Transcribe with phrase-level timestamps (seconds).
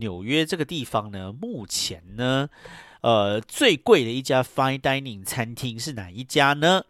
[0.00, 2.48] 纽约这个地方呢，目前呢，
[3.02, 6.84] 呃，最贵的一家 fine dining 餐厅是哪一家呢？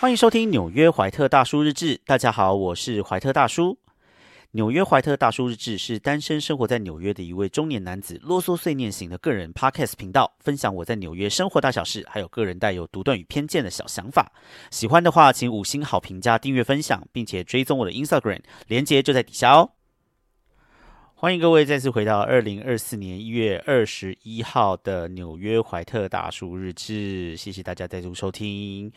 [0.00, 2.00] 欢迎收听纽约怀特大叔日志。
[2.06, 3.76] 大家好，我是怀特大叔。
[4.54, 14.30] 纽约怀特大叔日志是单身生活在纽约的一位中年男子啰嗦碎念型的个人 podcast 频道，分享我在纽约生活大小事，还有个人带有独断与偏见的小想法。
[14.70, 19.70] 喜欢的话，请五星好评加订阅分享，并且追踪我的 Instagram，连接就在底下哦。
[21.14, 28.92] 欢迎各位再次回到二零二四年一月二十一号的纽约怀特大叔日志，谢谢大家再度收听。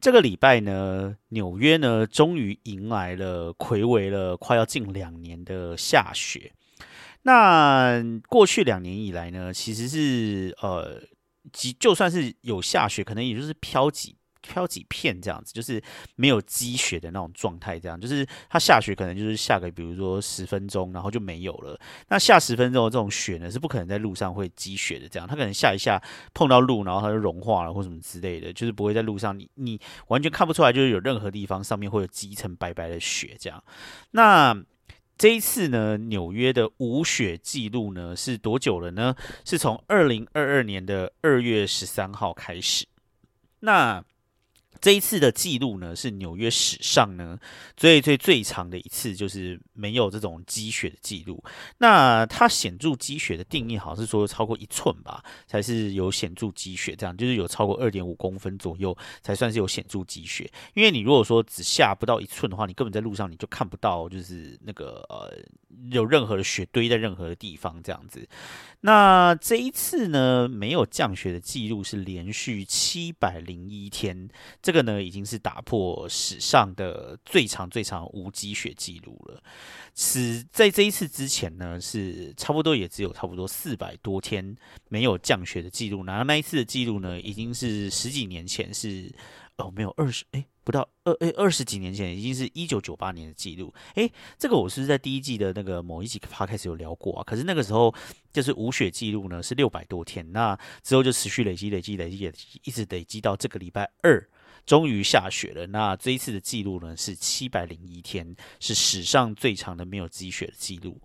[0.00, 6.52] 这个礼拜呢，纽约呢终于迎来了魁违了快要近两年的下雪。
[7.22, 11.02] 那过去两年以来呢，其实是呃，
[11.52, 14.15] 即就算是有下雪，可能也就是飘几。
[14.46, 15.82] 飘几片这样子，就是
[16.14, 21.78] 没有积雪的那种状态，这样就是它下雪可能就是下个，比如说十分钟，然后就没有了。
[22.08, 33.62] 那下十分钟的这种雪呢，是不可能在路上会积雪的，这样它可能下一下碰到路，然后它就融化了或什么之类的，就是不会在路上你你完全看不出来，就是有任何地方上面会有积一层白白的雪这样。
[34.12, 34.56] 那
[35.18, 39.16] 这一次呢，纽约的无雪记录呢是多久了呢？
[39.46, 42.86] 是从二零二二年的二月十三号开始。
[43.60, 44.04] 那
[44.80, 47.38] 这一次的记录呢，是纽约史上呢
[47.76, 51.42] 最最最长的一次，就是没有这种积雪的记录。
[51.78, 56.94] 那它显著积雪的定义，好像是说超过一寸吧，才是有显著积雪。
[56.96, 60.50] 这样就是有超过二点五公分左右，才算是有显著积雪。
[60.74, 65.32] 因为你如果说只下不到一寸的话，你根本在路上你就看不到，就是那个呃
[65.90, 68.28] 有任何的雪堆在任何的地方这样子。
[68.80, 74.28] 那这一次呢，没有降雪的记录是连续七百零一天。
[74.66, 79.40] 这个呢，已经是打破史上的最长最长无积雪记录了。
[79.94, 84.56] 此在这一次之前呢，是差不多也只有差不多四百多天
[84.88, 86.04] 没有降雪的记录。
[86.04, 89.14] 然后那一次的记录呢，已经是十几年前是
[89.58, 90.44] 哦，没有二十哎。
[90.66, 93.72] 不到二诶，二十几年前，已经是一九九八年的记录。
[93.94, 97.22] 诶，这个我是在第一季的那个某一集 podcast 有聊过啊。
[97.22, 97.94] 可是那个时候
[98.32, 100.32] 就是无雪记录呢，是六百多天。
[100.32, 104.28] 那之后就持续累积、累积、累积、累积，一直累积到这个礼拜二，
[104.66, 105.68] 终于下雪了。
[105.68, 111.00] 那这一次的记录呢是七百零一天，是史上最长的没有积雪的记录。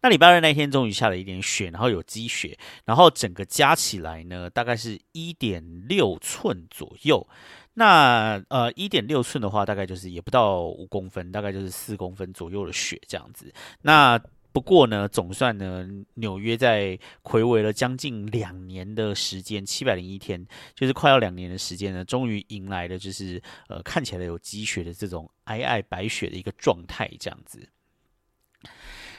[0.00, 7.28] 那礼拜二那天终于下了一点雪，然后有积雪，然后整个加起来呢，大概是一点六寸左右。
[7.78, 13.54] 那呃，一点六寸的话，大概就是也不到五公分，大概就是四公分左右的雪这样子。
[13.82, 14.20] 那
[14.52, 20.44] 不过呢，总算呢，纽约在魁违了将近两年的时间，七百零一天，
[20.74, 27.60] 就是快要两年的时间呢，终于迎来了就是呃看起来有积雪的这种皑皑白雪的一个状态这样子。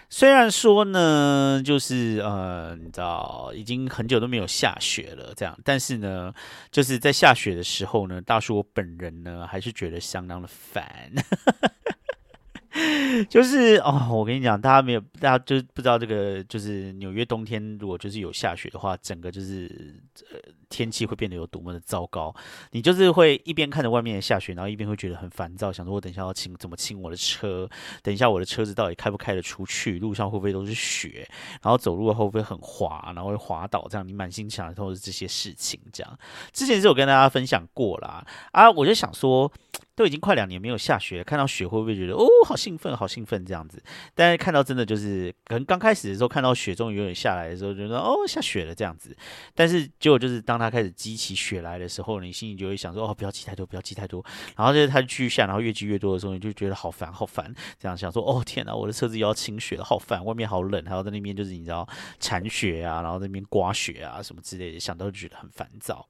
[0.09, 6.33] 虽然说呢，就是呃，你知道，已经很久都没有下雪了，这样，但是呢，
[6.71, 11.11] 就是在下雪的时候呢，大叔我本人呢，还是觉得相当的烦。
[13.29, 19.69] 就是哦，我跟你讲，大家没有，大家就不知道这个，就是纽约冬天如果就是有下雪的话，整个就是
[20.31, 22.33] 呃天气会变得有多么的糟糕。
[22.71, 27.67] 你就是会一边看着外面下雪，然后一边会觉得很烦躁，想说我等一下要清怎么清我的车，
[28.01, 31.27] 等一下我的车子到底开不开得出去，路上会不会都是雪，
[31.61, 35.79] 然后走路会不会很滑，然后会滑倒，这样你满心想的都是这些事情。
[35.91, 36.19] 这样
[36.53, 39.51] 之前是有跟大家分享过啦，啊，我就想说。
[39.95, 43.83] 都已经快两年没有下雪，看到雪会不会觉得哦，好兴奋，好兴奋这样子？
[44.15, 49.13] 但是看到真的就是，可能刚开始的时候看到雪终于有点下来的时候，觉得哦，下雪了这样子。
[49.53, 54.21] 但是结果就是当当它开始积起雪来的时候，你心里就会想说哦，不要积太多，不要积太多。
[54.57, 57.53] 然后就是它继续下，然后越积越多的时候，你就觉得好烦，好烦。
[57.79, 60.23] 这样想说哦，天哪，我的车子又要清雪了，好烦。
[60.25, 61.87] 外面好冷，还要在那边就是你知道
[62.19, 66.07] 铲雪啊，然后在那边刮雪啊什么之类的，想到就觉得很烦躁。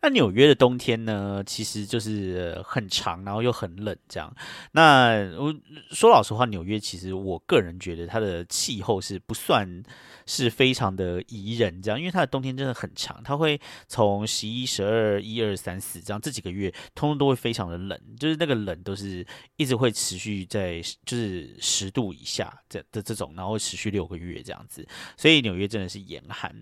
[0.00, 4.32] 那纽约的冬天呢，其实就是很长，然后又很冷，这样。
[4.72, 5.54] 那我
[5.90, 9.82] 说老实话，纽约其实我个人觉得它的气候是不算
[10.28, 13.58] 是非常的宜人，这样，因为它的冬天真的很长，它会
[13.88, 19.26] 从十一、十二、一二三四这样这几个月，通通都会非常的冷，就是那个冷都是
[19.56, 24.86] 一直会持续在就是十度以下这的这种，然后持续六个月这样子，
[25.16, 26.54] 所以纽约真的是严寒。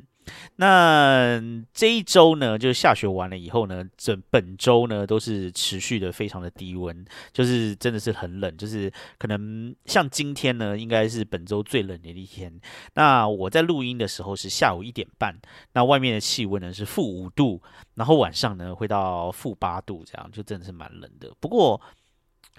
[0.57, 1.41] 那
[1.73, 12.53] 这一周呢，就是下雪完了以后呢，整本周呢都是持续的非常的低温，就是真的是很冷，就是可能像今天呢，应该是本周最冷的一天。
[12.95, 15.35] 那我在录音的时候是下午一点半，
[15.73, 17.63] 那外面的气温呢是负五度，
[17.95, 21.33] 然后晚上呢会到负八度，这样就真的是蛮冷的。
[21.41, 21.81] 不过。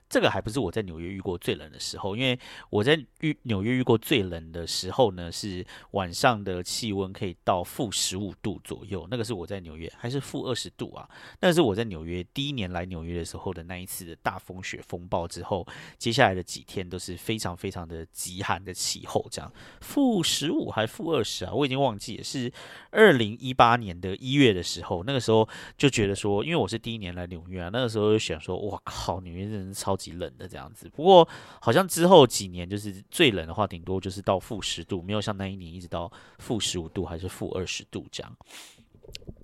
[0.09, 2.39] 这个还不是我在纽约遇过最冷的时候，因为
[2.69, 11.09] 我在遇纽约遇过最冷的时候呢，是晚上的气温可以到负十五度左右，那个是我在纽约，还是负二十度啊？
[11.41, 15.67] 那是我在纽约第一年来纽约的时候的那一次的大风雪风暴之后，
[15.97, 19.51] 接下来的几天都是非常非常的极寒的气候，这样
[19.81, 21.53] 负十五还负二十啊？
[21.53, 22.49] 我已经忘记也是
[22.91, 25.45] 二零一八年的一月的时候，那个时候
[25.77, 29.96] 就觉得说，因为我是第一年来纽约啊，那个时候就想说，哇靠，纽约真是超。
[29.97, 31.27] 极冷的这样子，不过
[31.59, 38.37] 好像之后几年就是最冷的话，顶多就是到负十度，没有像那一年一直到负十五度还是负二十度这样。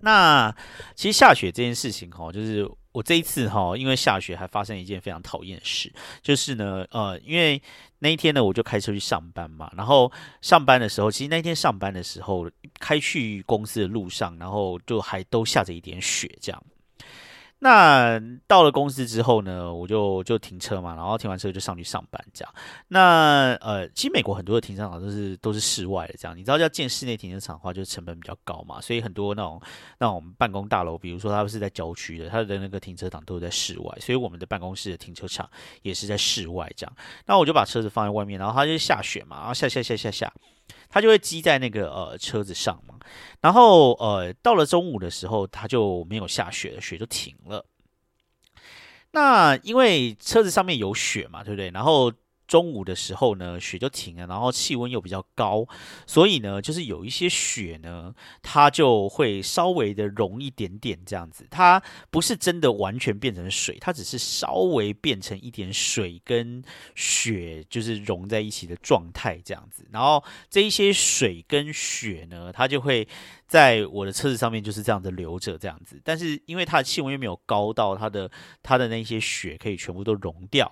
[0.02, 0.54] 那
[0.94, 5.92] 其实下雪这件事情哈，就是我这一次哈，因为下雪还发生一件非常讨厌的事，
[6.22, 7.62] 就是呢，呃，因为
[8.00, 10.12] 那一天呢，我就开车去上班嘛，然后
[10.42, 12.50] 上班的时候，其实那天上班的时候，
[12.80, 16.64] 开去公司的路上，然后就还都下着一点雪这样。
[17.64, 22.54] 那到了公司之后呢，我就就停车嘛，然后停完车就上去上班这样。
[22.90, 26.38] 那呃，其实美国很多的停车场都是都是室外的这样。
[26.38, 29.62] 你知道要建室内停车场的话，就成本比较高嘛，所以很多那种
[29.98, 35.50] 那种办公大楼，比如说它是在郊区的，它的那个停车场都是在室外，所以我们的办公室的停车场
[35.84, 36.94] 也是在室外这样。
[37.26, 40.34] 那我就把车子放在外面，然后它就下雪嘛，然后下下下下下。
[40.94, 42.94] 它就会积在那个呃车子上嘛，
[43.42, 47.66] 然后呃到了中午的时候，它就没有下雪了，雪就停了。
[49.12, 51.72] 那因为车子上面有雪嘛，对不对？
[51.72, 52.14] 然后。
[52.54, 55.66] 中午的时候呢，雪就停了，然后气温又比较高，
[56.06, 58.14] 所以呢，就是有一些雪呢，
[58.44, 61.48] 它就会稍微的融一点点这样子。
[61.50, 66.64] 它不是真的完全变成水，它只是稍微变成一点水跟
[66.94, 69.84] 雪就是融在一起的状态这样子。
[69.92, 73.08] 然后这一些水跟雪呢，它就会
[73.48, 76.00] 在我的车子上面就是这样子留着这样子。
[76.04, 78.30] 但是因为它的气温又没有高到它的
[78.62, 80.72] 它的那些雪可以全部都融掉。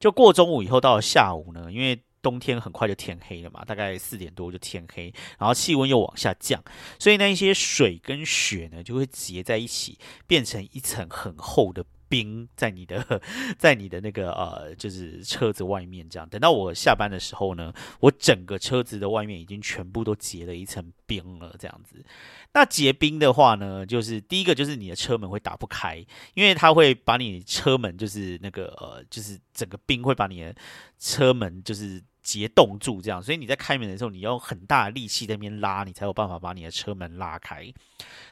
[0.00, 6.62] 就过中午以后，到了下午呢，因为冬天很快就天黑了嘛，大概四点多就天黑，然后气温又往下降，
[6.98, 11.84] 所以那一些水跟雪呢就会结在一起，变成一层很厚的。
[12.10, 13.22] 冰在你的，
[13.56, 16.28] 在你的那个呃，就是车子外面这样。
[16.28, 22.04] 等到我下班的时候呢，我整个车子的外面已经全部都结了一层冰了，这样子。
[22.52, 26.04] 那结冰的话呢，就是第一个就是你的车门会打不开，
[26.34, 30.54] 因为它会把你车门就是那个呃，就是整个冰会把你的
[30.98, 32.02] 车门就是。
[32.22, 37.62] 结冻住这样，所以你在开门的时候，你要很大的力气在那边拉，你才有办法把你的车门拉开。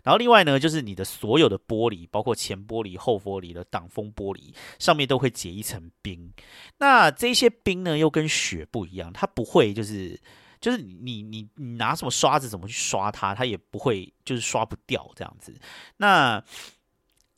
[0.02, 6.32] 然后另外呢，就是你的所有的玻璃，包括前玻璃、后玻璃的挡风玻璃上面都会结一层冰。
[6.78, 10.18] 那这些冰呢，又跟雪不一样，它不会就是
[10.60, 15.58] 就是你你你拿什么刷子怎么去刷它，它也不会就是刷不掉这样子。
[15.96, 16.42] 那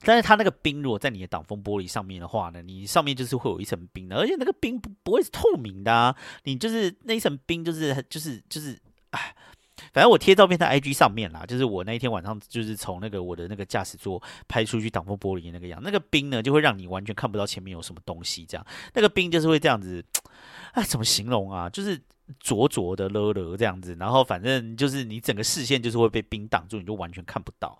[0.02, 8.78] 但是它那个冰如果在你的挡风玻璃上面的话呢，你上面就是会有一层冰的，而且那个冰不不会是透明的啊，你就是那一层冰就是就是就是，
[9.10, 9.34] 哎，
[9.92, 20.02] 反正我贴照片在 IG 上面啦，就是我那一天晚上就是从那个我的那个驾驶座拍出去挡风玻璃那个样，那个冰呢就会让你完全看不到前面有什么东西，这样那个冰就是会这样子，
[20.72, 21.68] 啊，怎么形容啊？
[21.68, 22.00] 就是
[22.38, 27.78] 灼灼的了了这样子，然后反正就是你整个视线就是会被冰挡住，你就完全看不到。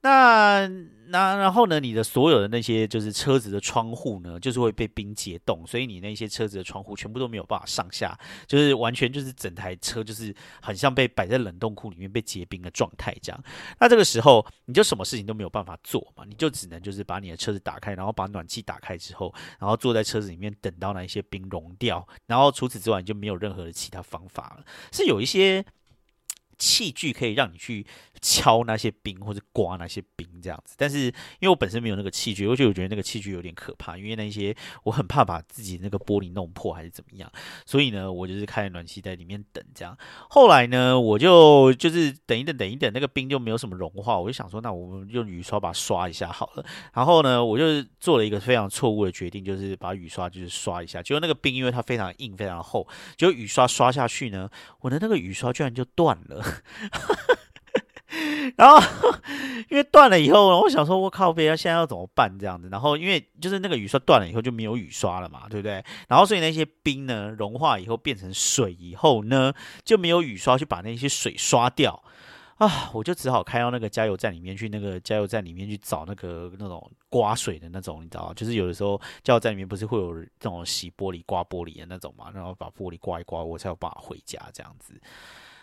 [0.00, 0.66] 那
[1.08, 1.80] 那然后呢？
[1.80, 13.44] 你的所有的那些就是车子的窗户呢，就是会被冰结冻，所以你那些车子的窗户全部都没有办法上下，就是完全就是整台车就是很像被摆在冷冻库里面被结冰的状态这样。
[13.80, 24.64] 那这个时候你就什么事情都没有办法做嘛，你就只能就是把你的车子打开，然后把暖气打开之后，然后坐在车子里面等到那一些冰融掉，然后除此之外你就没有任何的其他方法了。
[24.92, 25.64] 是有一些。
[26.58, 27.86] 器具可以让你去
[28.20, 37.30] 敲那些冰或者刮那些冰这样子，但是因为我本身没有那个器具，而且我觉得那个器具有点可怕，因为那些我很怕把自己那个玻璃弄破还是怎么样，
[37.64, 39.96] 所以呢，我就是开暖气在里面等这样。
[40.28, 46.66] 后来呢，我就就是等一等，等一等，那个冰就没有什么融化，我就想说，那我们用雨刷把它刷一下好了。
[46.92, 54.50] 然后呢，我就做了一个非常错误的决定，就是把雨刷就是刷一下，结果那个冰因为它非常硬、非常厚，结果雨刷刷下去呢，
[54.80, 56.44] 我的那个雨刷居然就断了。
[58.56, 58.80] 然后
[59.68, 62.68] 因为断了以后，我想说，我靠，别人现在要怎么办这样子？
[62.70, 65.84] 然后因为就是那个雨刷断了以后就没有雨刷了嘛，对不对？
[66.08, 69.52] 然后所以那些冰呢融化以后变成水以后呢，
[69.84, 72.02] 就没有雨刷去把那些水刷掉
[72.56, 85.00] 啊，我就只好开到那个加油站里面去，那个加油站里面去找那个那种刮水的那种，你知道就是有的时候加油站里面不是会有这种洗玻璃、刮玻璃的那种嘛，然后把玻璃刮一刮，我才有办法回家这样子。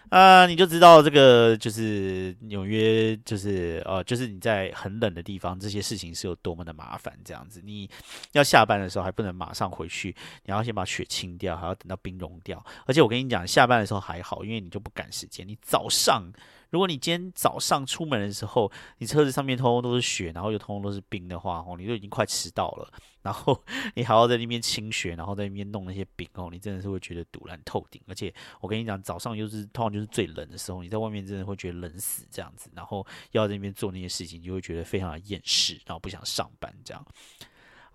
[0.09, 7.13] 啊，你就知道这个就是纽约，就是呃，就是你在很冷的地方，这些事情是有多么的麻烦。
[7.23, 7.89] 这样子，你
[8.33, 12.63] 要下班的时候还不能马上回去，你要先把雪清掉，还要等到冰融掉。
[12.85, 15.47] 而且我跟你讲，下班的时候还好，因为你就不赶时间。
[15.47, 16.31] 你早上。
[16.75, 22.91] 如果你今天早上出门的时候，你车子上面通通都是雪，然后又通通都是冰的话，哦，你都已经快迟到了。
[23.21, 23.63] 然后
[23.93, 28.01] 你还要在那边清雪，然后在那边弄那些冰哦，你真的是会觉得堵烂透顶。
[28.07, 32.69] 而且我跟你讲，早上又是通常就是最冷的时候，你在外面真的会觉得冷死这样子。
[32.75, 37.05] 然后要在那边做那些事情，你就会觉得非常的厌世，然后不想上班这样。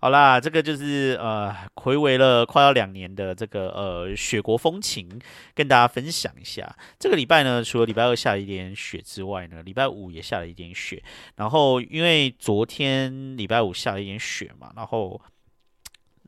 [0.01, 5.07] 好啦，这个就是呃，回违了快要两年的这个呃雪国风情，
[5.53, 6.75] 跟大家分享一下。
[6.97, 11.03] 这个礼拜呢，除了礼拜二下了一点雪之外呢，礼拜五也下了一点雪。
[11.35, 15.21] 然后因为昨天礼拜五下了一点雪嘛，然后。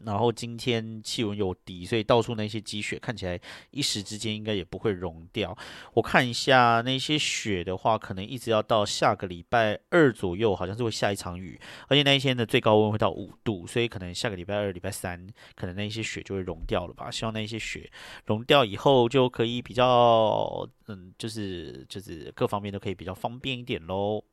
[0.05, 3.39] 然后今天气温又低，所以到处那些积雪看起来
[3.71, 5.57] 一时之间应该也不会融掉。
[5.93, 17.09] 我看一下那些雪的话，可能一直要到下个礼拜二左右，好像是会下一场雨，而且那一天的最高温会到五度，所以可能下个礼拜二、礼拜三，可能那些雪就会融掉了吧。
[17.09, 17.89] 希望那些雪
[18.25, 24.23] 融掉以后，就可以比较，嗯，就是就是各方面都可以比较方便一点喽。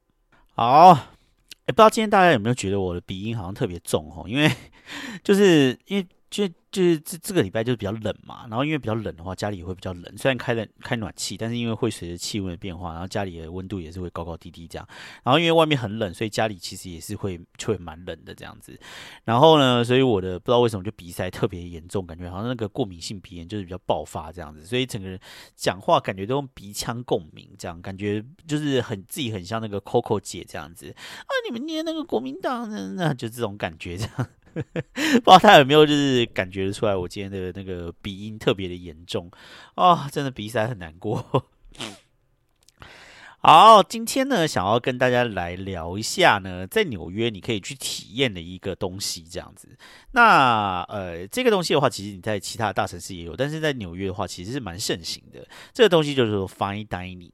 [0.54, 1.19] 好。
[1.66, 4.24] 也不知道今天大家有没有觉得我的鼻音好像特别重哦？
[4.26, 4.50] 因为
[5.22, 6.06] 就是因为。
[6.30, 10.16] 就就是这这个礼拜就是比较冷嘛，然后因为比较冷的话，家里也会比较冷。
[10.16, 14.88] 虽然开了开暖气，但是因为会随着气温的变化，然后家里的温度也是会高高低低这样。
[15.24, 18.78] 然后因为外面很冷，所以家里其实也是会就会蛮冷的这样子。
[19.24, 24.64] 然后呢，所以我的不知道为什么就鼻塞特别严重，感觉好像那个过敏性鼻炎就是比较爆发这样子。
[24.64, 25.18] 所以整个人
[25.56, 31.30] 讲话感觉都用鼻腔共鸣，这样感觉就是很自己很像那个 Coco 姐这样子啊！
[31.48, 34.28] 你们念那个国民党，那就这种感觉这样。
[34.54, 39.30] 不知道他有没有就是感觉出来，我今天的那个鼻音特别的严重
[39.74, 41.46] 啊，真的鼻塞很难过。
[43.42, 49.78] 好，今天呢，想要跟大家来聊一下呢，在纽约你可以去体验的一个东西，这样子。
[50.12, 55.48] 那呃，这个东西的话，其实你在其他大城市也有，但是在纽约的话，其实是蛮盛行的。
[55.72, 57.30] 这个东西就是说 fine dining。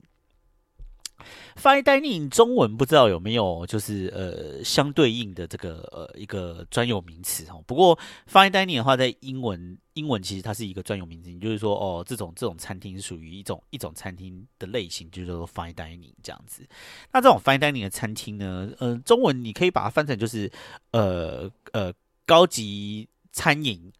[1.56, 7.62] Fine dining 中文不知道有没有就是呃相对应的这个呃一个专有名词哦。
[7.66, 7.98] 不过
[8.30, 16.66] Fine dining 的话，在英文英文其实它是一个专有名词，就是说哦这种这种餐厅属于一种一种餐厅的类型，就是说 Fine dining 这样子。
[17.12, 20.50] 那这种 Fine dining 的餐厅呢，呃中文你可以把它翻成就是
[20.90, 21.92] 呃呃
[22.26, 23.90] 高级餐饮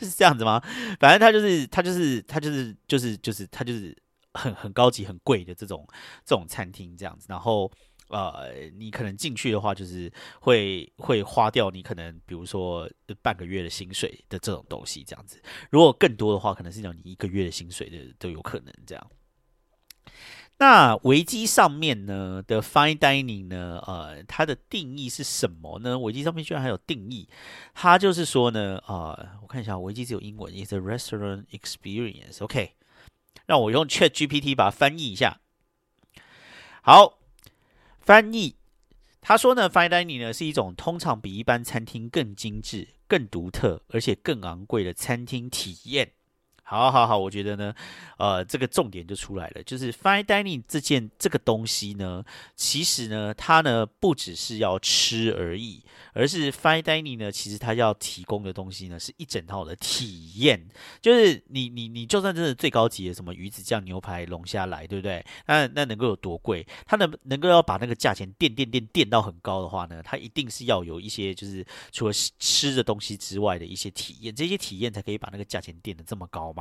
[0.00, 0.60] 是这样子吗？
[0.98, 3.96] 反正它就是它就是它就是就是就是它就是。
[4.34, 5.86] 很很高级、很贵的这种
[6.24, 7.70] 这种餐厅这样子，然后
[8.08, 12.88] 呃，你可能进去的话，就是会会花掉你可能比如说
[13.20, 15.42] 半个月的薪水的这种东西这样子。
[15.70, 19.10] 如果更多的话，可能是讲你一个月的薪水的都有可能这样。
[20.60, 25.98] 那维基上面呢的 fine dining 呢，呃，它的定义是什么呢？
[25.98, 27.28] 维基上面居然还有定义，
[27.74, 32.77] 它就是说呢，啊，我看一下，维基只有英文，is a restaurant experience，OK。
[33.48, 35.40] 让我用 Chat GPT 把它翻译一下。
[36.82, 37.18] 好，
[37.98, 38.56] 翻译。
[39.22, 46.12] 他说呢，Fine Dining 呢是一种通常比一般餐厅更精致、更独特，而且更昂贵的餐厅体验。
[46.68, 47.74] 好好好，我觉得呢，
[48.18, 52.22] 呃，这个重点就出来了，就是 fine dining 这件这个东西呢，
[52.56, 55.82] 其实呢，它呢不只是要吃而已，
[56.12, 60.68] 而是 fine dining 呢，其实它要提供的东西呢，是一整套的体验。
[61.00, 65.24] 就是你你你就算真的最高级的什么鱼子酱牛排龙虾来，对不对？
[65.46, 66.66] 那那能够有多贵？
[66.84, 76.52] 它能能够要把那个价钱垫垫垫垫到很高的话呢，它一定是要有一些就是除了吃的东西之外的一些体验，这些体验才可以把那个价钱垫得这么高。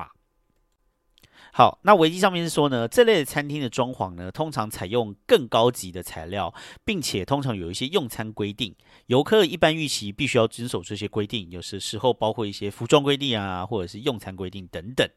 [1.53, 6.53] 好，那维基上面是说呢，这类的餐厅的装潢呢，通常采用更高级的材料，
[6.85, 8.75] 并且通常有一些用餐规定，
[9.07, 15.07] 游客一般预期必须要遵守这些规定，有时时候包括一些服装规定啊，或者是用餐规定等等。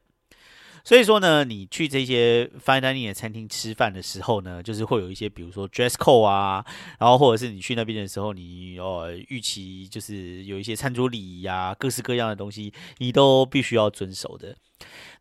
[0.83, 6.65] 所以说呢，你去这些 fine dining 的餐厅吃饭的时候呢，就是会有一些，比如说 dress code 啊，
[6.97, 14.57] 然后或者是你去那边的时候，你哦预期就是有一些餐桌礼仪啊，各式各样的东西，你都必须要遵守的。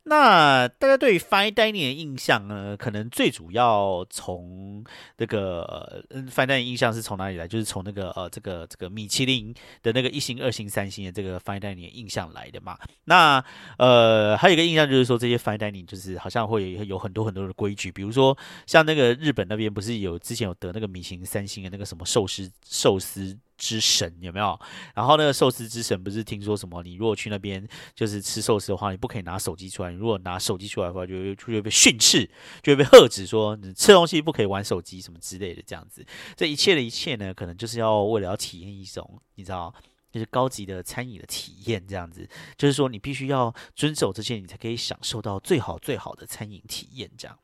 [0.05, 2.77] 那大家对 Fine Dining 的印象呢？
[2.77, 4.83] 可能最主要从
[5.19, 7.47] 那个嗯，Fine Dining 印象是从哪里来？
[7.47, 12.79] 就是从那个呃，这个这个米其林的那个一星、二星、三星的这个 Fine Dining 的印象来的嘛。
[13.05, 13.45] 那
[13.77, 23.39] 呃，还有一个印象就是说，这些 Fine Dining 就是好像会有很多很多的规矩，比如说像那个日本那边不是有之前有得那个米其林三星的那个什么寿司寿司。
[23.61, 24.59] 之神有没有？
[24.95, 26.83] 然后那个寿司之神不是听说什么？
[26.83, 27.65] 你如果去那边
[27.95, 29.91] 就是吃寿司的话，你不可以拿手机出来。
[29.91, 32.29] 你如果拿手机出来的话，就就会被训斥，
[32.63, 35.63] 就会被喝止，说你吃东西不可以玩手机什么之类的。
[35.67, 39.73] 这样子，这一切的一切呢，可能就是要为了要体验一种你知道，
[40.11, 41.87] 就是高级的餐饮的体验。
[41.87, 42.27] 这样子，
[42.57, 47.11] 就是说你必须要遵守这些，你才可以享受到最好最好的餐饮体验。
[47.19, 47.39] 这样。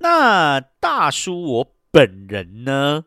[0.00, 3.04] 那大叔我本人呢？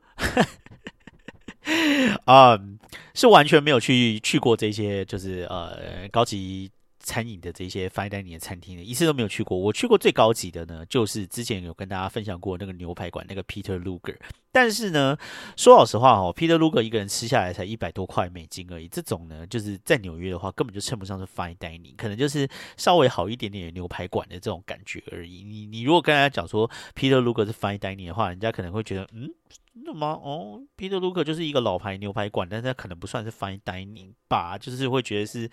[2.26, 2.60] 啊，
[3.14, 9.58] 是完全没有去去过这些，就是呃高级餐饮的这些 fine dining 的餐厅的，一次都没有去过。
[9.58, 14.16] 我去过最高级的呢，就是之前有跟大家分享过那个牛排馆，那个 Peter Luger。
[14.52, 15.18] 但是呢，
[15.58, 18.88] 说老实话哦，Peter Luger 一个人吃下来才一百多块美金而已。
[18.88, 25.44] 这种呢，就是在纽约的话，根本就称不上是 fine dining，可能就是稍微好一点点的牛排馆的这种感觉而已。
[25.44, 29.30] 你你如果跟大家讲说 Peter Luger 是 fine dining 的话，人家可能会觉得嗯。
[29.74, 30.10] 真的吗？
[30.24, 35.50] 哦，皮特卢克就是一个老牌牛排馆，但是它可能不算是 fine dining 吧，就是会觉得是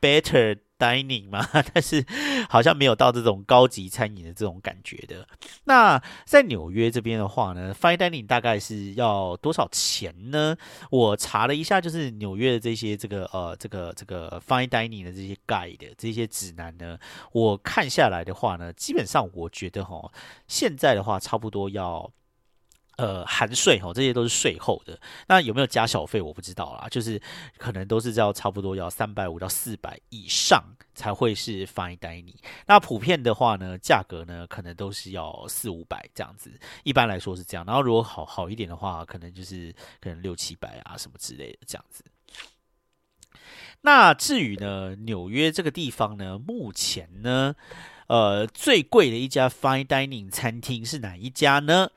[0.00, 2.06] better dining 嘛， 但是
[2.48, 5.26] 好像没有到这种高级餐饮的这种感觉的。
[5.64, 10.56] 那在纽约这边的话呢，fine dining 大概是要多少钱呢？
[10.90, 16.96] 我查了一下，就是纽约的这些这个呃这个这个 fine dining 的这些 guide 这些指南呢，
[17.32, 20.12] 我看下来的话呢，基本上我觉得哈，
[20.46, 22.12] 现在的话差不多要。
[22.96, 24.98] 呃，含税哦，这些都是税后的。
[25.26, 26.88] 那有没有加小费，我不知道啦。
[26.88, 27.20] 就是
[27.58, 30.62] 可能都是要差不多要三百五到四百以上
[30.94, 32.36] 才会是 fine dining。
[32.66, 36.52] 那普遍的话呢，价格呢可能都是要四五百这样子。
[36.84, 37.64] 一般来说是这样。
[37.66, 42.04] 然后如果好好一点的话，可能就是可能六七百啊什么之类的这样子。
[43.80, 47.54] 那至于呢，纽约这个地方呢，目前呢，
[48.06, 51.90] 呃，最贵的一家 fine dining 餐厅是哪一家呢？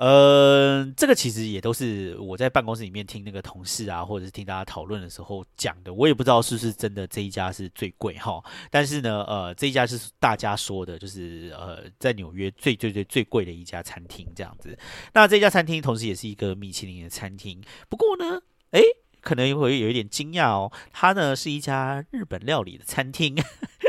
[0.00, 5.92] 呃，这个其实也都是我在办公室里面听那个同事啊，或者是听大家讨论的时候讲的。
[5.92, 14.74] 我也不知道是不是真的这一家是最贵哈，但是呢，呃，这一家是大家说的，就是呃，在纽约最最最最贵的一家餐厅这样子。
[15.12, 18.82] 那这家餐厅同时也是一个米其林的餐厅，不过呢，诶，
[19.20, 23.36] 可能会有一点惊讶哦，它呢是一家日本料理的餐厅，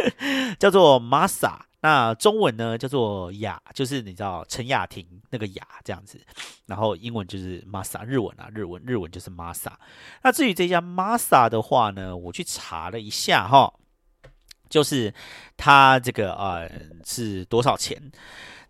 [0.60, 1.71] 叫做 Masa。
[1.84, 6.22] 那中文呢叫做雅，就是你知道陈雅婷那个雅这样子，
[6.68, 9.72] 然后英文就是 Masa，日文啊日文日文就是 Masa。
[10.22, 13.74] 那至于这家 Masa 的话呢，我去查了一下哈，
[14.70, 15.12] 就是
[15.58, 16.70] 它这个啊
[17.04, 18.00] 是多少钱？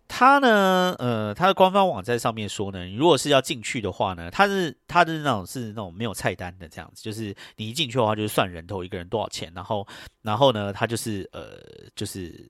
[0.08, 9.86] 它呢呃它的官方网站上面说呢，你如果是要进去的话呢，它是它的那种是那种没有菜单的这样子，就是你一进去的话就是算人头一个人多少钱，然后
[10.22, 11.58] 然后呢它就是呃
[11.94, 12.48] 就是。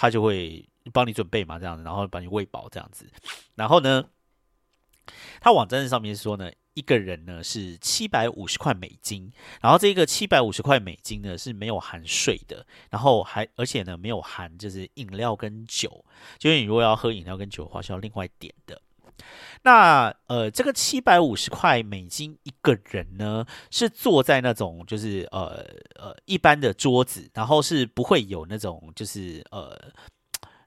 [0.00, 3.04] 他就会帮你准备嘛，这样子，然后把你喂饱这样子。
[3.56, 4.08] 然后呢，
[5.40, 16.04] 他网站上面说呢，一个人呢是七百五十块美金，然后这个七百五十块美金呢是没有含税的，然后还而且呢没有含就是饮料跟酒，
[16.38, 18.80] 就是你如果要喝饮料跟酒的话，是要另外点的。
[19.62, 25.64] 那呃，这个七百五十块美金一个人呢，是坐在那种就是呃
[25.96, 29.76] 呃一般的桌子，然后是不会有那种就是呃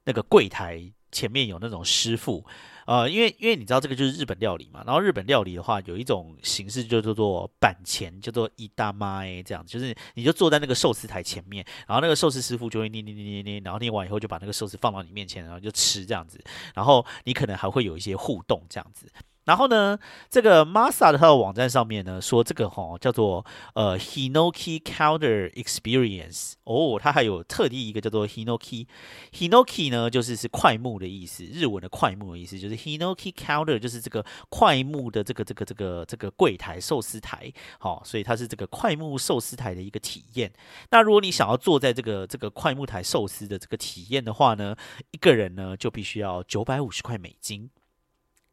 [0.03, 2.45] 那个柜台前面有那种师傅。
[2.85, 19.07] 呃，因为因为你知道这个就是日本料理嘛，然后日本料理的话有一种形式就叫做板前，叫做伊大妈哎，这样就是你就坐在那个寿司台前面，然后那个寿司师傅就会捏捏捏捏捏，然后捏完以后就把那个寿司放到你面前，然后就吃这样子，然后你可能还会有一些互动这样子。
[19.51, 40.49] 然后呢，这个 Masa 的它的网站上面呢说这个哈叫做呃 Hinoki Counter Experience 哦，它还有特地一个叫做 Hinoki，Hinoki 呢就是是快木的意思，日文的快木的意思就是 Hinoki Counter 就是这个快木的这个这个这个这个柜台寿司台，好，所以它是这个快木寿司台的一个体验。
[40.91, 44.73] 那如果你想要坐在这个这个快木台寿司的这个体验的话呢，
[45.11, 47.69] 一个人呢就必须要九百五十块美金。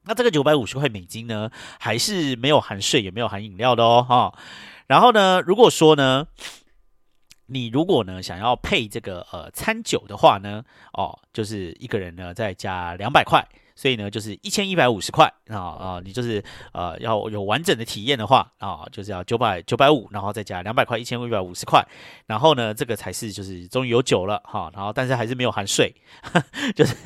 [0.09, 4.35] 那这个九百五十块美金呢，还是没有含税，也没有含饮料的哦，哈。
[4.87, 6.27] 然后呢，如果说呢，
[7.44, 13.47] 你如果呢想要配这个呃餐酒的话呢，哦，就是一个人呢再加两百块。
[13.79, 21.81] 所以呢，就是一千一百五十块啊啊，你就是呃要有完整的体验的话啊，就是要九百九百五，然后再加两百块，一千一百五十块，
[22.27, 25.95] 然后呢，这个才是就是终于有酒了哈，然后但是还是没有含税，
[26.75, 26.97] 就是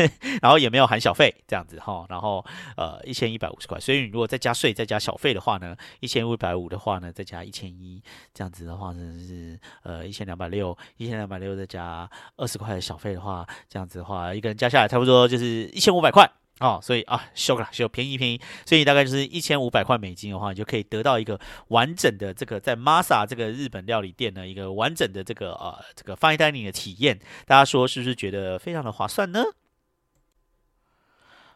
[0.40, 2.42] 然后也没有含小费这样子哈，然后
[2.78, 12.08] 呃一千一百五十块，所以你如果再加税再加小费的话呢，一千五百五的话呢，再加一千一，这样子的话呢是呃一千两百六，一千两百六再加
[12.38, 16.26] 二十块的小费的话，这样子的话一个人加下来差不多就是一千五百块。
[16.62, 27.18] 哦，所以啊，修了修便宜便宜，所以大概就是一千五百块美金的话，你就可以得到一个完整的这个在 Masa 这个日本料理店的，一个完整的这个呃这个 fine dining 的体验。
[27.46, 29.42] 大家说是不是觉得非常的划算呢？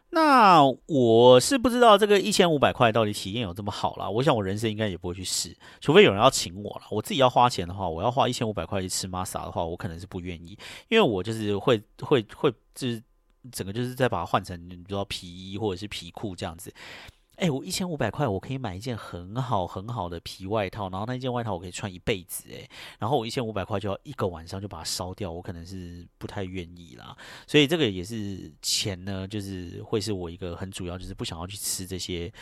[0.09, 4.09] 那我是不知道这个一千五百块到底体验有这么好啦。
[4.09, 6.81] 我想我人生应该也不会去试，除非有人要请我了。
[6.91, 10.57] 我自己要花钱的话，我要花一千五百块去吃 Masa 的话，我可能是不愿意，
[10.89, 13.01] 因为我就是会会会就是。
[13.51, 16.73] 整个就是在把它换成，你知道皮衣或者是皮裤这样子。
[17.37, 22.45] 哎，我一千五百块，我可以买一件很好很好的皮外套，然后那件外套我可以穿一辈子。
[22.51, 27.15] 哎，然后我一千五百块就要一个晚上就把它烧掉，我可能是不太愿意啦。
[27.45, 32.33] 所以这个也是钱呢，就是会是我一个很主要，就是不想要去吃这些。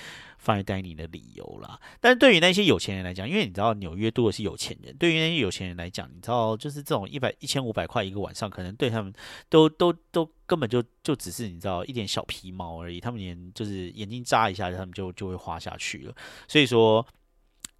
[0.45, 9.12] 放在带你的理由啦，但是对于那些有钱人来讲，因为你知道纽约多的是有钱人，对于那些有钱人来讲，你知道就是这种一百一千五百块一个晚上，可能对他们
[9.49, 16.15] 都都都根本就就只是你知道一点小皮毛而已，他们连就是眼睛眨一下，他们就就会花下去了。
[16.47, 17.03] 所以说，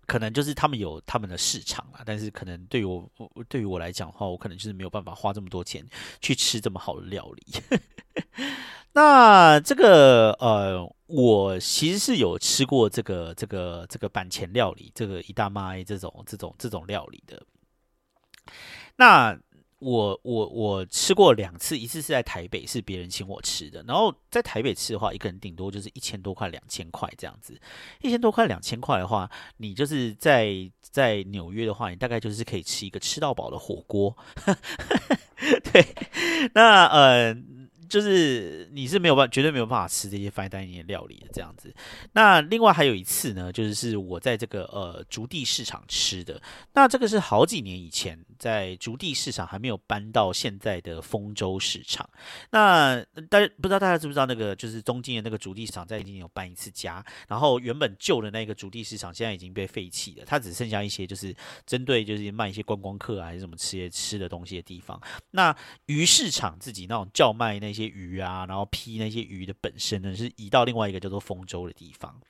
[0.08, 3.08] 可能就是他们有他们的市场啊，但是可能对于我
[3.48, 5.86] 对于我来讲的话，我可能就是没有办法花这么多钱
[6.20, 7.44] 去吃这么好的料理。
[8.94, 17.42] 那这个呃，我其实是有吃过这个这个这个板前料理，这个一大妈这种这种这种料理的。
[18.96, 19.38] 那
[19.78, 23.84] 我我我吃过两次，一次是在台北，是别人请我吃的。
[23.88, 27.60] 然后在台北吃的话，一个人顶多就是一千多块、两千块这样子。
[28.02, 34.18] 一千多块、两千块的话，你就是在在纽约的话，你大概就是可以吃一个吃到饱的火锅。
[35.72, 35.86] 对，
[36.56, 37.38] 那呃。
[37.88, 41.74] 就是你是没有办，绝对没有办法吃这些 fine dining 的料理的这样子。
[42.14, 46.42] 那另外还有一次呢，就是是我在这个呃竹地市场吃的。
[46.74, 52.10] 那这个是好几年以前，在竹地市场还没有搬到现在的丰州市场。
[52.50, 61.36] 那大家不知道大家知不知道那个就是中间的那个竹地市场在已经有搬一次家，然后原本旧的那个竹地市场现在已经被废弃了，它只剩下一些就是
[61.68, 65.00] 针对就是卖一些观光客啊还是什么吃些吃的东西的地方。
[65.30, 67.75] 那鱼市场自己那种叫卖那。
[67.76, 72.22] 一些鱼啊，然后批那些鱼的本身呢，是移到另外一个叫做丰州的地方。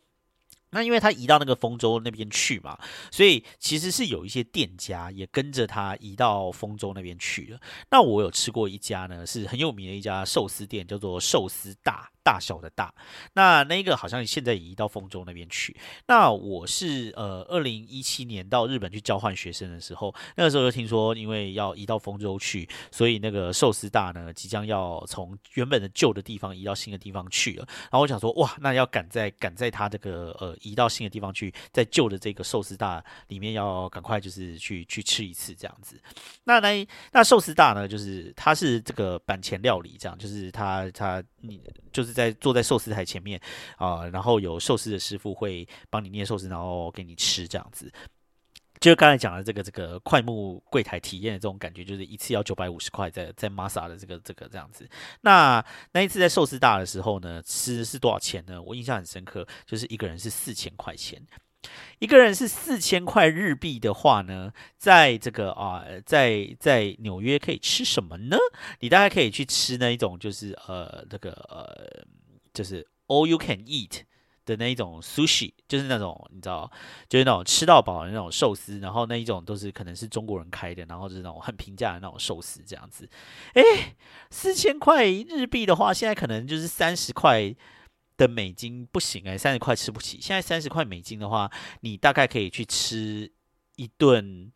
[0.71, 2.77] 那因为他移到那个丰州那边去嘛，
[3.11, 7.59] 所以其实是有一些店家也跟着他移到丰州那边去了。
[7.91, 12.09] 那我有吃过一家呢，是很有名的一家寿司店，叫做寿司大。
[12.25, 12.91] 大小的大，
[13.33, 15.77] 那那个好像现在移到丰州那边去。
[16.07, 27.65] 那我是呃，二零一七年到日本去交换学生的时候，那个时候就听说，因为要移到丰州去，所以那个寿司大呢，即将要从原本的旧的地方移到新的地方去了。
[27.67, 36.01] 然后我想说，哇，那要赶在赶在他这个呃移到新的地方去，在旧的这个寿司大里面要赶快就是去去吃一次这样子。
[36.43, 41.61] 那那那寿司大呢，就是它是这个板前料理，这样就是它它你
[41.93, 42.15] 就是。
[42.15, 43.37] 在坐在寿司台前面
[43.75, 47.91] 啊，然后有寿司的师傅会帮你捏寿司，然后给你吃这样子。
[48.79, 54.87] 就是刚才讲的这个这个快木柜台体验的这种感觉，就是一次要九百五十块，在在 Masa 的这个这个这样子。
[55.19, 58.61] 那那一次在寿司大的时候呢，吃是多少钱呢？
[58.61, 61.21] 我印象很深刻，就是一个人是四千块钱。
[61.99, 68.37] 一个人是四千块日币的话呢，在这个啊，在在纽约可以吃什么呢？
[68.81, 72.05] 你大概可以去吃那一种，就是呃，这个呃，
[72.53, 74.01] 就是 all you can eat
[74.45, 76.69] 的那一种 sushi，就是那种你知道，
[77.07, 83.09] 就是那种吃到饱的那种寿司，然后那一种都是可能是中国人开的，然后就是那种很平价的那种寿司这样子。
[83.53, 83.63] 诶，
[84.29, 87.55] 四千块日币的话，现在可能就是三十块。
[88.17, 90.19] 的美金不行哎，三十块吃不起。
[90.21, 91.51] 现在三十块美金的话，
[91.81, 93.31] 你大概可以去吃
[93.75, 94.51] 一顿。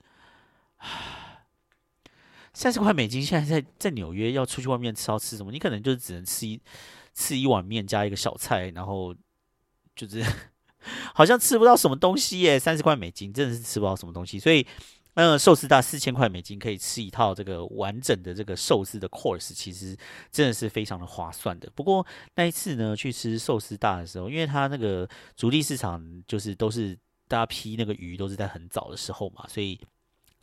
[2.54, 5.52] 三十块美金现在在在纽约要出去外面吃要吃什么？
[5.52, 6.60] 你可能就只能吃一
[7.13, 9.15] 吃一碗面加一个小菜，然后
[9.95, 10.24] 就是
[11.13, 12.58] 好像吃不到什么东西耶。
[12.60, 14.65] 三十块美金真的是吃不到什么东西，所以。
[15.21, 19.95] 那寿司大四千块美金可以吃一套这个完整的这个寿司的 course，其实
[20.32, 21.69] 真的是非常的划算的。
[21.75, 22.05] 不过
[22.36, 29.79] 那一次呢，去吃寿司大的时候，因为它那个主力市场就是都是大家批那个鱼都是在很早的时候嘛，所以。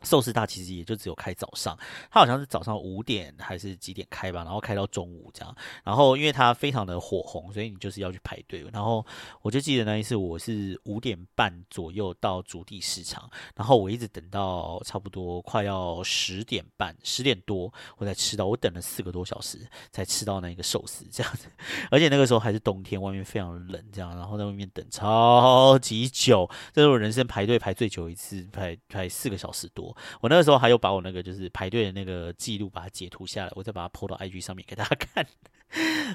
[0.07, 1.77] 寿司大其实也就只有开早上，
[2.11, 5.55] 它好像是早上五点还是几点开吧，然后开到中午这样。
[5.83, 8.65] 然后因为它非常的火红，所以你就是要去排队。
[8.73, 9.05] 然后
[9.43, 21.49] 我就记得那一次我是五点半左右到主地市场，然后我一直等到差不多快要十点半、十点多我才吃到，我等了四个多小时才吃到那个寿司这样子。
[21.91, 29.96] 而且那个时候还是冬天，外面非常冷这样，然后在外面等超级久，这是我人生排队排最久一次，排排四个小时多。
[30.21, 35.27] 我那个时候还有把我那个就是排队的那个记录把它截图下来，我再把它 PO 到 IG 上面给大家看。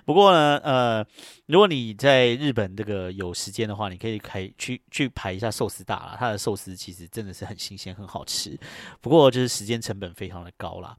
[0.05, 1.05] 不过呢，呃，
[1.47, 6.15] 如果你在日本这个有时间的话，你可以开去去排一下寿司大啦。
[6.17, 8.57] 它的寿司其实真的是很新鲜，很好吃。
[9.01, 10.95] 不过就是时间成本非常的高啦。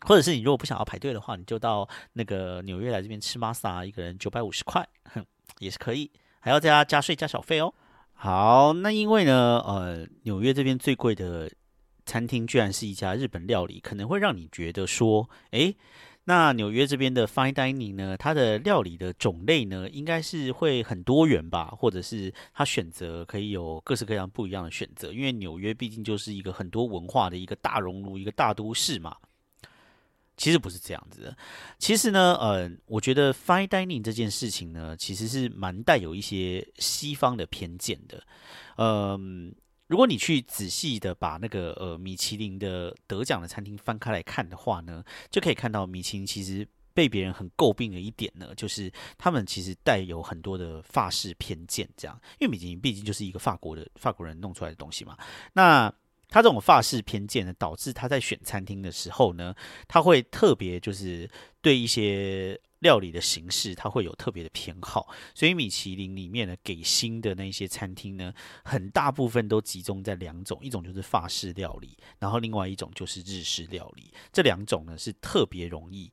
[0.00, 5.24] 或者是你如果不想要排队的话，你就到那个纽约来这边吃 masa，一个人九百五十块，哼，
[5.60, 7.72] 也是可以，还要加加税加小费哦。
[8.12, 11.48] 好，那因为呢，呃，纽约这边最贵的。
[12.08, 15.76] 餐厅居然是一家日本料理，可能会让你觉得说，诶，
[16.24, 29.14] 那纽约这边的 fine dining 呢，它的料理的种类呢，应该是会很多元吧，或者是它选择可以有各式各样不一样的选择，因为纽约毕竟就是一个很多文化的一个大熔炉，一个大都市嘛。
[30.38, 31.36] 其实不是这样子的，
[31.78, 38.22] 其实呢，呃，我觉得 fine dining 这件事情呢，其实是蛮带有一些西方的偏见的，
[38.78, 39.54] 嗯。
[39.88, 55.16] 如果你去仔细的把那个呃米其林的得奖的餐厅翻开来看的话呢，就可以看到米其林其实被别人很诟病的一点呢，就是他们其实带有很多的法式偏见，这样，因为米其林毕竟就是一个法国的法国人弄出来的东西嘛。
[55.52, 55.92] 那
[56.28, 59.54] 他这种法式偏见呢，导致他在选餐厅的时候呢，
[59.86, 62.60] 他会特别就是对一些。
[62.80, 76.08] 料理的形式，他会有特别的偏好，所以米其林里面呢，给星的那些餐厅呢，很大部分都集中在两种，一种就是法式料理，然后另外一种就是日式料理，这两种呢是特别容易，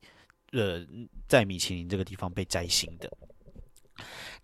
[0.54, 0.84] 呃，
[1.28, 3.16] 在米其林这个地方被摘星的。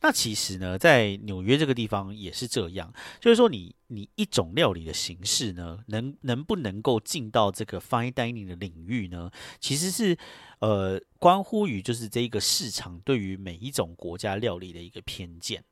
[0.01, 9.29] 那其实呢，在纽约这个地方也是这样，就是说，你你一种料理的形式呢，能能不能够进到这个 fine dining 的领域呢？
[9.59, 10.17] 其实是
[10.59, 15.63] 呃，关乎于就是这一个市场对于每一种国家料理的一个偏见。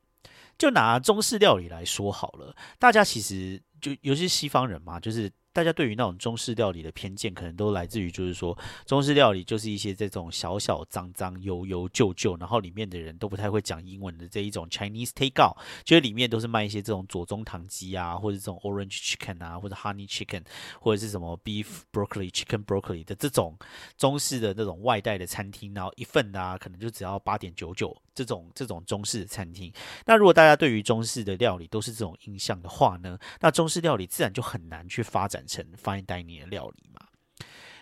[0.58, 5.32] 就拿中式料理来说好了，大家其实就尤其是西方人嘛，就是。
[5.60, 20.46] 大家对于那种中式料理的偏见，可能都来自于就是说，中式料理就是一些这种小小脏脏、油油旧旧，然后里面的人都不太会讲英文的这一种 Chinese takeout，就是里面都是卖一些这种左宗棠鸡啊，或者这种 Orange Chicken 啊，或者 Honey Chicken，
[20.80, 23.58] 或者是什么 Beef Broccoli Chicken Broccoli 的这种
[23.98, 27.94] 中式的那种外带的餐厅，然后一份啊，可能就只要八点九九。
[28.16, 29.72] 这种这种中式的餐厅，
[30.06, 37.06] 那如果大家对于中式的料理都是这种印象的话呢，那中式料理自然就很难去发展成 fine dining 的料理嘛。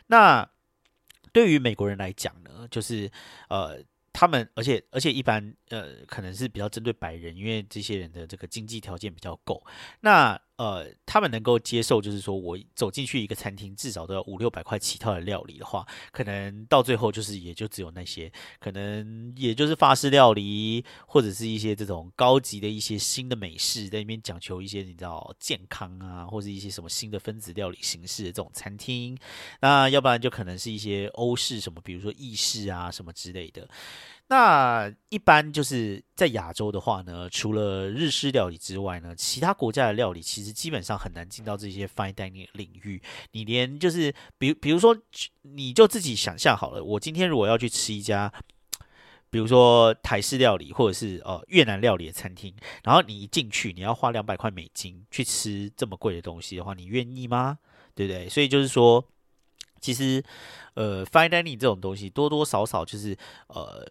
[0.08, 0.50] 那
[1.32, 3.12] 对于美国人来讲呢，就是
[3.50, 3.84] 呃。
[4.20, 9.64] 他们，而且而且一般，呃，可能是比较针对白人，因为这些人的这个经济条件比较够。
[10.00, 29.16] 那呃，他们能够接受，就是说我走进去一个餐厅，至少都要五六百块起跳的料理的话，可能到最后就是也就只有那些，可能也就是法式料理，或者是一些这种高级的一些新的美式，在那边讲求一些你知道健康啊，或者一些什么新的分子料理形式的这种餐厅。
[29.62, 33.70] 那要不然就可能是一些欧式什么，比如说意式啊什么之类的。
[34.30, 43.02] 那一般就是在亚洲的话呢，除了日式料理之外呢，其他国家的料理其实基本上很难进到这些 fine dining 领域。
[43.32, 44.98] 你连就是，比比如说，
[45.44, 48.30] 你就自己想象好了，我今天如果要去吃一家，
[49.30, 57.60] 比如说台式料理或者是呃越南料理的餐厅，然后你一进去，你要花两百块美金去吃这么贵的东西的话，你愿意吗？
[57.96, 58.28] 对不对？
[58.28, 59.06] 所以就是说。
[59.80, 60.22] 其实，
[60.78, 63.84] 呃，fine dining 这种东西多多少少就是呃，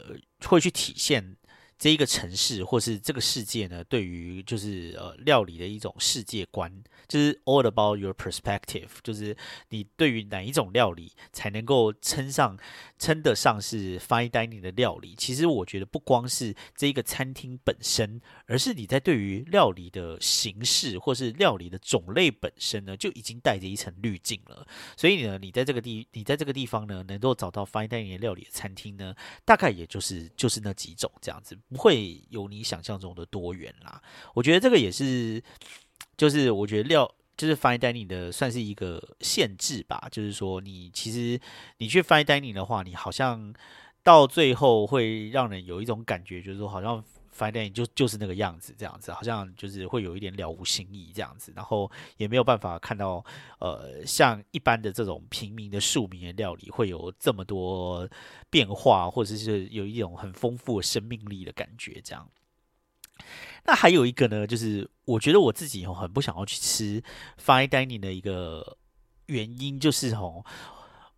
[0.44, 1.36] 会去体现。
[1.78, 6.72] 这一个城市或是这个世界呢，对于就是呃料理的一种世界观，
[7.06, 9.36] 就是 all about your perspective，就是
[9.68, 12.56] 你对于哪一种料理才能够称上
[12.98, 15.14] 称得上是 fine dining 的料理。
[15.16, 24.66] 其实我觉得不光是这一个餐厅本身，而是你在对于料理的形式或是料理的种类本身呢，就已经带着一层滤镜了。
[24.96, 31.56] 所以呢，你在这个地你在这个地方呢，能够找到 fine dining 料理的餐厅呢，大概也就是就是那几种这样子。
[31.68, 34.00] 不会有你想象中的多元啦，
[34.34, 35.42] 我觉得这个也是，
[36.16, 41.38] 就是我觉得料就是 fine dining 的算是一个限制吧，就是说你其实
[41.78, 43.52] 你去 fine dining 的话，你好像
[44.02, 47.04] 到最后会让人有一种感觉，就是说好像
[47.36, 53.22] fine dining 就就是那个样子，这样子好像就是会有一点了无新意这样子，然后也没有办法看到
[53.58, 58.08] 呃像一般的这种平民的庶民的料理会有这么多
[58.48, 62.26] 变化，或者是有一种很丰富的生命力的感觉这样。
[63.64, 67.02] 那还有一个呢，就是我觉得我自己哦很不想要去吃
[67.44, 68.76] fine dining 的一个
[69.26, 70.44] 原因，就是哦。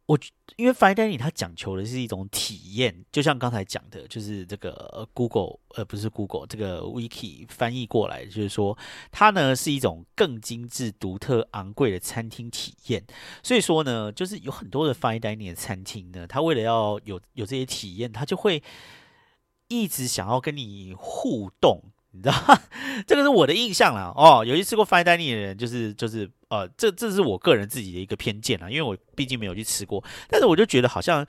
[0.07, 0.19] 我
[0.57, 8.79] 因为 fine dining 它讲求的是一种体验，就像刚才讲的，就是这个 Google 呃不是 Google 这个 Wiki 翻译过来，就是说
[9.13, 13.05] 它呢是一种更精致、独特、昂贵的餐厅体验。
[13.43, 18.63] 所以说呢，就是有很多的 fine dining 的餐厅呢，它为了要有有这些体验，它就会
[19.69, 21.81] 一直想要跟你互动。
[22.11, 22.35] 你知道，
[23.07, 24.13] 这个是我的印象啦。
[24.17, 31.25] 哦，有些吃过 fine dining 的人，就是就是呃，这这是我个人自己的一个偏见啦，因为我毕竟没有去吃过，但是我就觉得好像。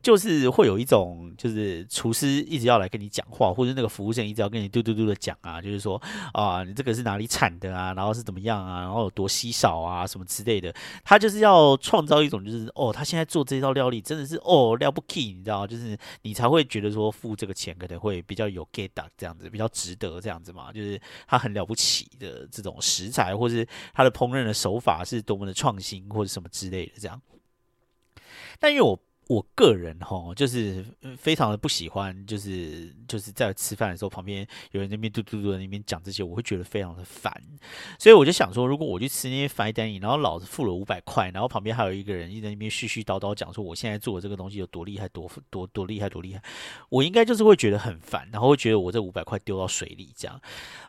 [0.00, 6.00] 就是会有一种，就是厨师一直要来跟你讲话，或者那个服务生一直要跟你嘟嘟嘟的讲啊，就是说
[6.32, 10.72] 啊，你这个是哪里产的啊，然后是怎么样啊，然后有多稀少啊，什么之类的。
[11.04, 20.72] 他就是要创造一种，就是哦，他现在做这道料理真的是哦了不起，你知道就是你才会觉得说付这个钱可能会比较有 get 这样子，比较值得这样子嘛。
[20.72, 27.20] 就是他很了不起的这种食材，或是他的烹饪的手法是多么的创新，或者什么之类的这样。
[28.60, 28.98] 但因为我。
[29.28, 30.84] 我个人哈，就是
[31.16, 37.30] 非常的不喜欢，就是就是在吃饭的时候，旁边有人那边嘟嘟嘟在那边讲这些，我会觉得非常的烦。
[37.98, 46.42] 所以我就想说，如果我去吃那些 fine dining，然后老子付了五百块，然后旁边还有一个人一直在那边絮絮叨叨讲说我现在做的这个东西有多厉害，多多多厉害，多厉害，
[46.88, 50.40] 我应该就是会觉得很烦，然后会觉得我这五百块丢到水里这样，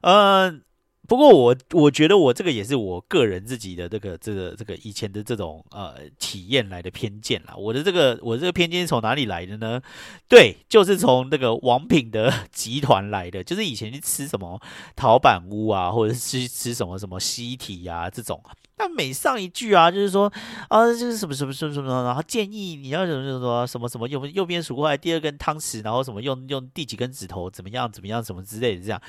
[0.01, 0.63] 嗯。
[1.09, 7.55] 不过我我觉得我这个也是我个人自己的这个这个这个以前的这种呃体验来的偏见啦。
[7.57, 9.81] 我的这个我这个偏见从哪里来的呢？
[10.27, 13.43] 对，就是从那个王品的集团来的。
[13.43, 14.61] 就是以前去吃什么
[14.95, 18.39] 陶板屋啊，或者是吃吃什么什么西体呀这种，
[18.79, 20.31] 他每上一句啊，就是说
[20.69, 29.01] 啊，就是什么什么什么什么，然后建议你要什么什么什么什么什么右右边数过来第二根汤匙，然后什么用用第几根指头怎么样怎么样什么之类的这样。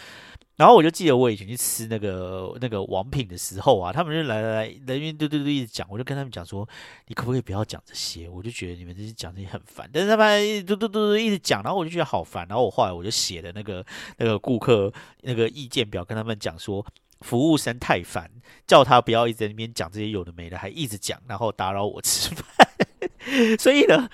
[0.57, 6.69] 然后我就记得我以前去吃那个那个王品的时候啊，他们就来来来人员嘟嘟嘟一直讲，我就跟他们讲说，
[7.07, 8.29] 你可不可以不要讲这些？
[8.29, 9.89] 我就觉得你们这些讲这些很烦。
[9.91, 12.45] 但是他们嘟嘟嘟嘟一直讲，然后我就觉得好烦。
[12.49, 13.87] 然后我后来我就写的那个
[14.19, 16.85] 那个顾客那个意见表，跟他们讲说，
[17.21, 18.31] 服务生太烦，
[18.67, 22.69] 叫他不要一直在那边讲这些有的没的，还一直讲，然后打扰我吃饭。
[23.59, 24.09] 所以呢。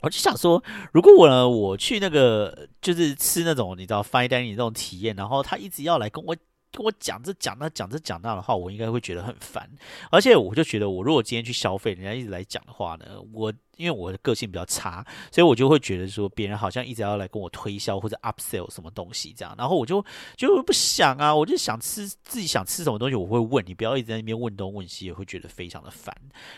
[0.00, 6.36] 我就想说，如果我呢，我去那个就是吃那种你知道 fine dining 这种体验，然后他一直要来跟我。
[6.74, 9.70] 跟我讲这讲那讲这讲那的话，我应该会觉得很烦。
[10.10, 20.04] 而且我就觉得，我如果今天去消费，人家一直来讲的话呢，我因为我的个性比较差，所以我就会觉得说，别人好像一直要来跟我推销或者 upsell 什么东西这样，然后我就
[20.36, 26.12] 就不想啊，我就想吃自己想吃什么东西，我会问你，不要一直在那边问东问西，也会觉得非常的烦。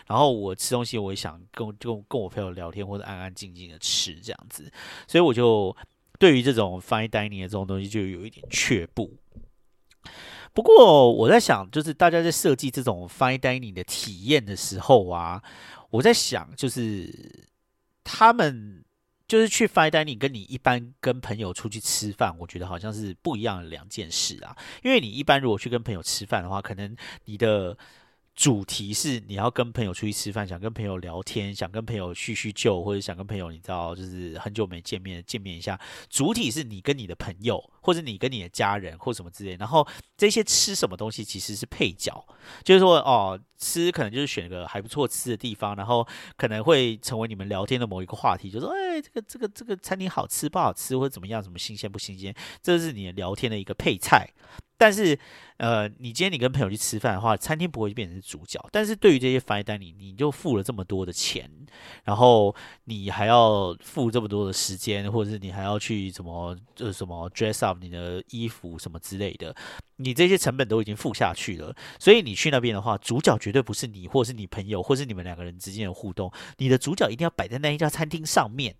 [0.07, 4.71] 然后我吃东西，我也想跟跟跟我朋友聊天或者安安静静的吃这样子，
[5.07, 5.75] 所以我就
[6.17, 9.11] 对于这种 fine dining 的这种东西就有一点却步。
[10.57, 15.39] 不过我在想，就是大家在设计这种 fine dining 的体验的时候啊，
[15.91, 17.47] 我在想，就是
[18.03, 18.83] 他们
[19.27, 24.57] 就是去 fine dining，跟你一般跟朋友出去吃饭，我觉得好像是不一样的两件事啊。
[24.83, 27.77] 因为你一般如果去跟朋友吃饭的话，可能你的
[28.37, 35.77] 主题是你要跟朋友出去吃饭，想跟朋友聊天，想跟朋友叙叙旧，或者想跟朋友你知道，就是很久没见面，见面一下。
[36.07, 39.55] 主体是你跟你的朋友，或者你跟你的家人，或什么之类。
[39.55, 42.23] 然后这些吃什么东西其实是配角，
[42.63, 54.29] 就是说哦，吃可能就是选个还不错吃的地方，然后可能会成为你们聊天的某一个话题，就说哎，这个这个这个餐厅好吃不好吃，或者怎么样，什么新鲜不新鲜，这是你聊天的一个配菜。
[54.77, 55.17] 但是，
[55.57, 58.63] 呃，你今天你跟朋友去吃饭的话，餐厅不会变成主角。
[58.71, 61.49] 但是对于这些 fine dining，你就付了这么多的钱，
[62.03, 69.55] 然后你还要付这么多的时间，或者是你还要去什么呃什么 dress up 你的衣服什么之类的，
[69.95, 71.75] 你这些成本都已经付下去了。
[71.97, 78.75] 所以你去那边的话，主角绝对不是你，或是你朋友，或是你们两个人之间的互动，你的主角一定要摆在那一家餐厅上面。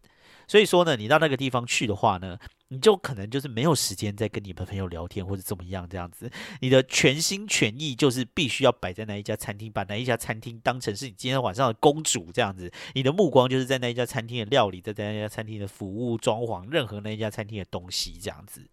[0.48, 6.32] 所以说呢，你到那个地方去的话呢，你就可能就是没有时间再跟你的朋友聊天或者怎么样这样子。
[6.62, 12.72] 你的全心全意就是必须要摆在那一家餐厅，把那一家餐厅当成是你今天晚上的公主这样子。
[12.94, 18.66] 你的目光就是在那一家餐厅的料理，在那一家餐厅的服务、装潢，任何那一家餐厅的东西这样子。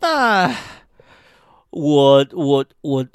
[0.00, 0.56] 那
[1.68, 3.06] 我我我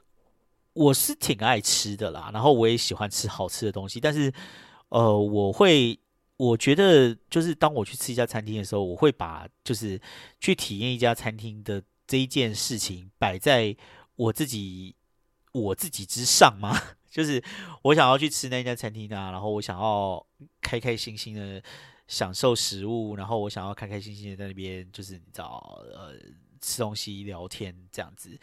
[0.74, 4.32] 我是挺爱吃的啦，然后我也喜欢吃好吃的东西，但是
[4.90, 5.98] 呃，我会。
[6.42, 10.02] 我觉得就是当我去吃一家餐厅的时候，我会把就是
[10.40, 13.76] 去体验一家餐厅的这一件事情摆在
[14.16, 14.96] 我自己
[15.52, 16.76] 我自己之上吗？
[17.12, 17.44] 就是
[17.84, 20.26] 我想要去吃那家餐厅啊，然后我想要
[20.62, 21.62] 开开心心的
[22.08, 26.16] 享受食物，然后我想要开开心心的在那边就是你知道呃
[26.60, 28.36] 吃东西聊天这样子。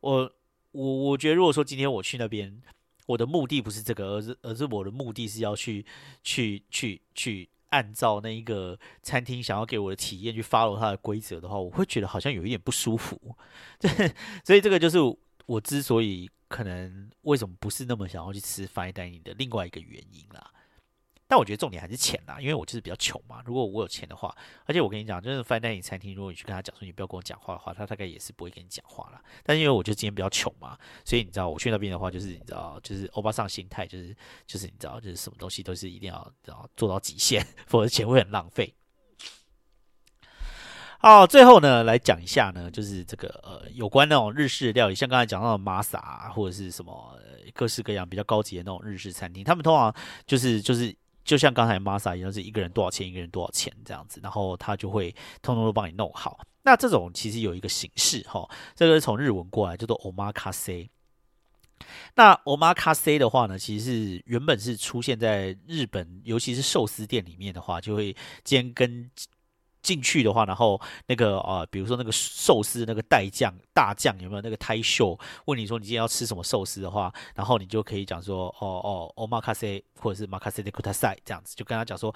[0.00, 0.32] 我
[0.72, 2.60] 我我觉得如果说今天我去那边，
[3.08, 5.84] 我的目的不是这个，而是而是我的目的是要去
[6.22, 13.36] 去去去按照那一个餐厅想要给我的体验去 follow 它的规则的话，我会觉得好像有一点不舒服。
[13.80, 13.90] 对，
[14.44, 14.98] 所以这个就是
[15.46, 16.30] 我之所以。
[16.48, 20.50] 可能为什么不是那么想要去吃 fine dining 的另外一个原因啦？
[21.30, 23.42] 但我觉得重点还是钱啦，因为我就是比较穷嘛。
[23.44, 29.20] 如果我有钱的话，而且我跟你讲，就是 fine dining 餐厅，如果你去跟他讲说你不要跟我讲话的话，他大概也是不会跟你讲话了。
[29.44, 34.16] 但因为我就今天比较穷嘛，所以你知道我去那边的话，就是你知道，就是欧巴桑心态，就是
[34.46, 38.74] 就是你知道，就是什么东西都是一定要知道做到极限， 否则钱会很浪费。
[41.00, 47.16] 好，最后呢，来讲一下呢，就是这个呃，有关那种日式料理，像刚才讲到的 Masa 或者是什么
[47.54, 49.94] 各式各样比较高级的那种日式餐厅，他们通常
[50.26, 50.92] 就是就是
[51.28, 56.40] 就像刚才玛莎一样，是一个人多少钱，一个人多少钱这样子，然后他就会通通都帮你弄好。
[56.62, 60.88] 那这种其实有一个形式哈，这个是从日文过来叫做 Omakase。
[62.14, 69.10] 那 Omakase 的话呢，其实是原本是出现在日本，尤其是寿司店里面的话，就会兼跟。
[69.82, 75.18] 进去的话，然后那个呃，比如说那个寿司那个代酱大酱有没有那个胎秀？
[75.46, 82.14] 问你说你今天要吃什么寿司的话，然后你就可以讲说哦哦，omakase 或者是 makase de kutsai 这样子，就跟他讲说，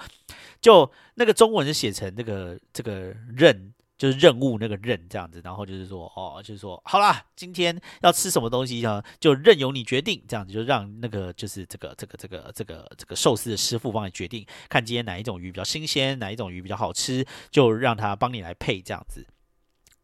[0.60, 3.72] 就那个中文是写成那个这个任。
[4.02, 9.00] 就是任务那个任这样子，然后就是说哦，就是说好啦，今天要吃什么东西呢？
[9.20, 19.24] 就任由你决定，这样子就让那个就是这个这个这个这个这个寿司的师傅帮你决定，看今天哪一种鱼比较新鲜，哪一种鱼比较好吃，就让他帮你来配这样子。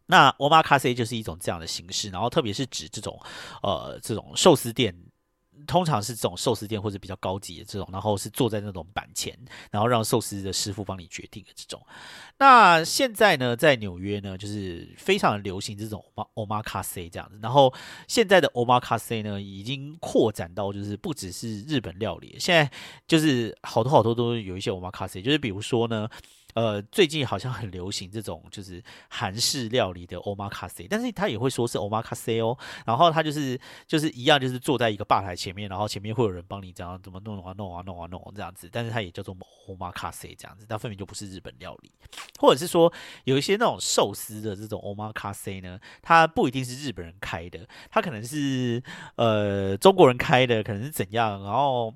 [0.07, 3.21] 那 omakase 就是一种这样的形式，然后特别是指这种
[3.65, 4.95] 呃这种寿司店。
[5.67, 9.37] 通常是这种寿司店或者比较高级的这种，然后是坐在那种板前，
[9.71, 11.85] 然后让寿司的师傅帮你决定的这种。
[12.39, 16.05] 那现在呢，在纽约呢，就是非常流行这种
[16.35, 17.39] omakase 这样子。
[17.43, 17.73] 然后
[18.07, 22.71] 现在的 omakase 呢，已经扩展到就是不只是日本料理，现在
[23.07, 26.09] 就是好多好多都有一些 omakase，就是比如说呢。
[26.59, 32.59] 呃，最近好像很流行这种就是韩式料理的 omakase，但是他也会说是 omakase 哦。
[32.85, 33.57] 然后他就是
[33.87, 38.69] 就是一样，就是坐在一个吧台前面，然后前面会有人帮你这样怎么弄啊弄啊弄啊弄啊这样子。
[38.73, 39.37] 但是它也叫做
[39.69, 41.93] omakase 这样子，但分明就不是日本料理。
[42.41, 42.93] 或者是说
[43.23, 48.83] 有一些那种寿司的这种 omakase 呢，它不一定是日本人开的，它可能是
[49.15, 51.95] 呃中国人开的，可能是怎样，然后。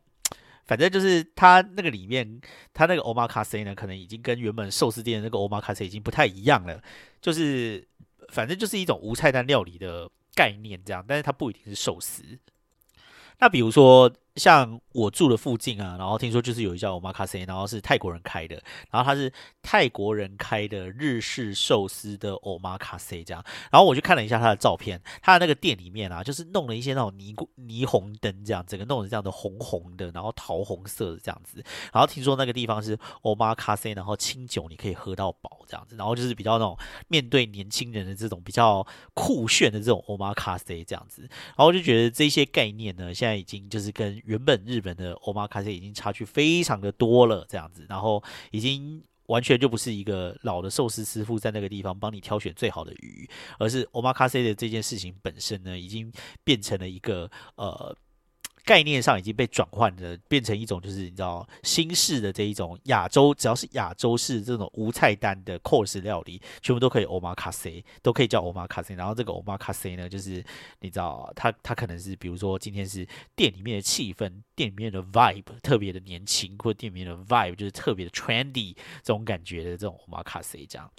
[0.64, 2.40] 反正就是它那个里面，
[2.72, 6.82] 它那个 omakase 呢，可能已经跟原本寿司店那个 omakase 已经不太一样了。
[7.20, 7.86] 就是
[8.28, 12.22] 反正就是一种无菜单料理的概念这样，但是它不一定是寿司。
[13.38, 14.12] 那比如说。
[14.36, 18.54] 像我住的附近啊，然后听说就是有一家 omakase，然后是泰国人开的，
[18.90, 19.30] 然后他是
[19.60, 31.62] 泰国人开的日式寿司的 omakase 这样，然后我就看了一下他的照片，他的那个店里面啊，就是弄了一些那种霓霓虹灯这样，整个弄成这样的红红的，然后桃红色的这样子，
[31.92, 36.76] 然后听说那个地方是 omakase，然后清酒你可以喝到饱这样子，然后就是比较那种
[37.08, 56.12] 面对年轻人的这种比较酷炫的这种 omakase 这样子，然后我就觉得这些概念呢，现在已经就是跟原本日本的 omakase 已经差距非常的多了，这样子，然后已经完全就不是一个老的寿司师傅在那个地方帮你挑选最好的鱼，而是 omakase 的这件事情本身呢，已经
[56.44, 57.96] 变成了一个呃。
[58.64, 68.94] 概念上已经被转换的，变成一种就是你知道新式的这一种亚洲，只要是亚洲式这种无菜单的 course 料理，全部都可以 omakase，都可以叫 omakase。
[68.94, 70.44] 然后这个 omakase 呢，就是
[70.80, 80.90] 你知道它它可能是比如说今天是店里面的气氛，店里面的 vibe 特别的年轻，或者店里面的 vibe 就是特别的 trendy 这种感觉的这种 omakase 这样。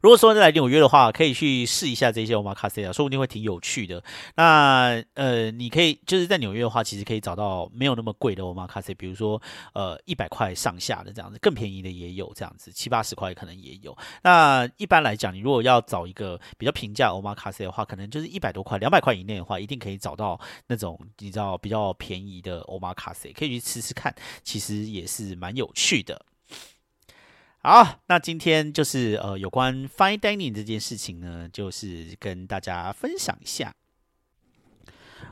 [0.00, 4.02] 如果说来纽约的话，可以去试一下这些 omakase 啊，说不定会挺有趣的。
[4.36, 9.40] 那呃，你可以就是在纽约的话，其实可以找到没有那么贵的 omakase，比如说
[9.72, 13.96] 呃一百块上下的这样子，更便宜的也有这样子，七八十块可能也有。
[14.22, 26.24] 那一般来讲，你如果要找一个比较平价 omakase 的话，可能就是一百多块、两百块以内的话，一定可以找到那种你知道比较便宜的 omakase，可以去吃吃看，其实也是蛮有趣的。
[27.66, 33.72] 好，那今天就是呃有关 fine dining 这件事情呢，就是跟大家分享一下。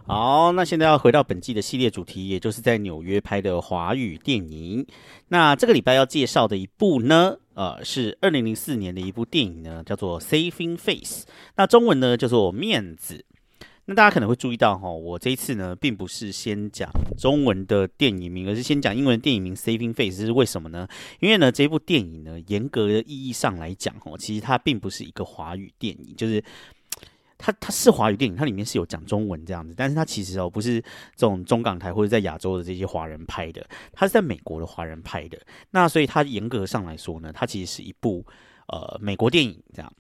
[0.07, 4.87] 好，那现在要回到本季的系列主题，也就是在纽约拍的华语电影。
[5.29, 11.27] 那这个礼拜要介绍的一部呢，呃，是二零零四年的一部电影呢，叫做《Saving Face》。
[11.57, 13.27] 那中文呢叫做《面子》。
[13.87, 20.17] 那大家可能会注意到哈，我这一次呢，并不是先讲中文的电影名，而是先讲英文电影名《Saving Face》。
[20.19, 20.87] 这是为什么呢？
[21.21, 26.43] 因为呢，这部电影呢，严格的意义上来讲，哦，其实它并不是一个华语电影，就是。
[27.45, 30.81] 它它是华语电影，它里面是有讲中文这样子，但是它其实哦不是
[31.17, 35.37] 这种中港台或者在亚洲的这些华人拍的，它是在美国的华人拍的。
[35.73, 38.25] 那所以它严格上来说呢，它其实是一部
[38.69, 39.93] 呃美国电影这样。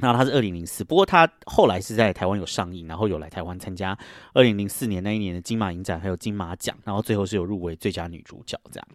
[0.00, 3.96] 那它是二零零四，不过它后来是在台湾有上映，然后有来台湾参加
[4.32, 8.88] 二零零四年那一年的金马影展还有金马奖，然后最后是有入围最佳女主角这样。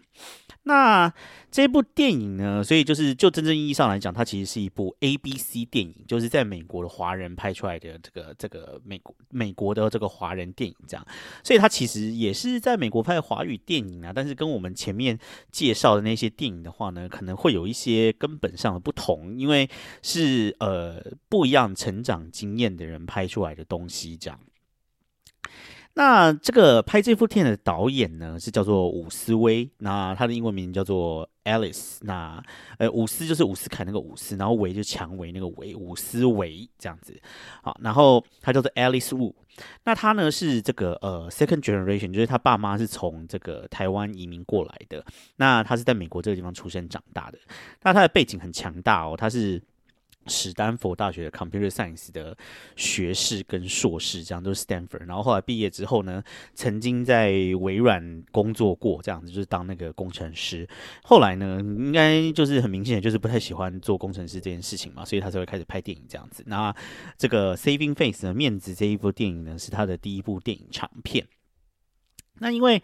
[0.64, 1.12] 那
[1.50, 2.62] 这部电影呢？
[2.64, 11.06] 所以就是就真正意义上来讲，它其实是一部 A B C 电影，就是在美国的华人拍出来的这个这个美国美国的这个华人电影这样。
[11.44, 15.16] 所以它其实也是在美国拍的华语电影啊，但是跟我们前面
[15.52, 19.70] 介绍的那些电影的话呢，可能会有一些根本上的不同，因为
[20.02, 20.95] 是呃
[21.28, 24.38] 不一样成长经验的人拍出来的东西这样。
[25.98, 31.96] 那这个拍这部片的导演呢，是叫做伍斯威，那他的英文名叫做 Alice。
[32.02, 32.42] 那
[32.76, 37.18] 呃，伍斯就是伍斯凯那个伍斯，然后维就蔷薇那个维，伍斯维这样子。
[37.62, 39.32] 好，然后他叫做 Alice Wu。
[39.84, 45.02] 那他呢是这个呃 second generation，就是他爸妈是从这个台湾移民过来的。
[45.36, 47.38] 那他是在美国这个地方出生长大的。
[47.84, 49.62] 那他的背景很强大哦，他是。
[50.26, 52.36] 史丹佛大学的 Computer Science 的
[52.76, 55.06] 学士跟硕士，这样都是 Stanford。
[55.06, 56.22] 然后后来毕业之后呢，
[56.54, 60.68] 曾经在微软工作过，这样子就是当那个工程师。
[61.02, 66.42] 后来呢，应该就是很明显，就是不太喜欢做工程师这件事情嘛，所以他才会开始拍电影这样子。
[66.46, 66.74] 那
[67.16, 71.26] 这个 Saving Face 的面子这一部电影呢，是他的第一部电影长片。
[72.38, 72.82] 那因为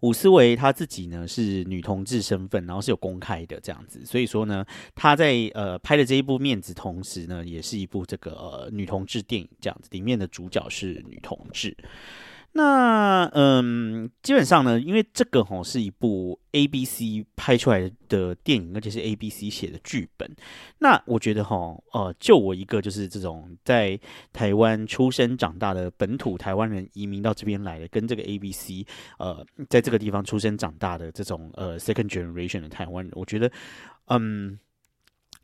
[0.00, 4.64] 伍思维他自己呢是女同志身份，然后是有公开的这样子，所以说呢，
[4.94, 11.76] 他在呃拍的这一部面子同时呢，也是一部这个女同志电影这样子，里面的主角是女同志。
[12.56, 20.30] 那嗯，基本上呢，因为这个吼是一部 A B C 拍出来的电影，而且是 A B C 写的剧本。
[20.78, 23.98] 那我觉得吼，呃，就我一个就是这种在
[24.32, 28.86] 台湾出生长大的本土台湾人移民到这边来的，跟这个 A B C
[29.18, 33.50] 呃，在这个地方出生长大的这种呃 second generation 的台湾人，我觉得
[34.06, 34.56] 嗯，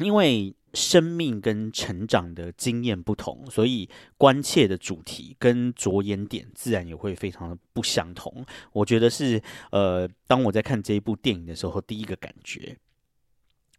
[0.01, 0.55] 因为。
[0.73, 8.47] 生命跟成长的经验不同，所以关切的主题跟着眼点自然也会非常的不相同。
[8.73, 9.43] 我觉得是
[9.73, 12.77] 呃，当我在看这一部电影的时候，第一个感觉。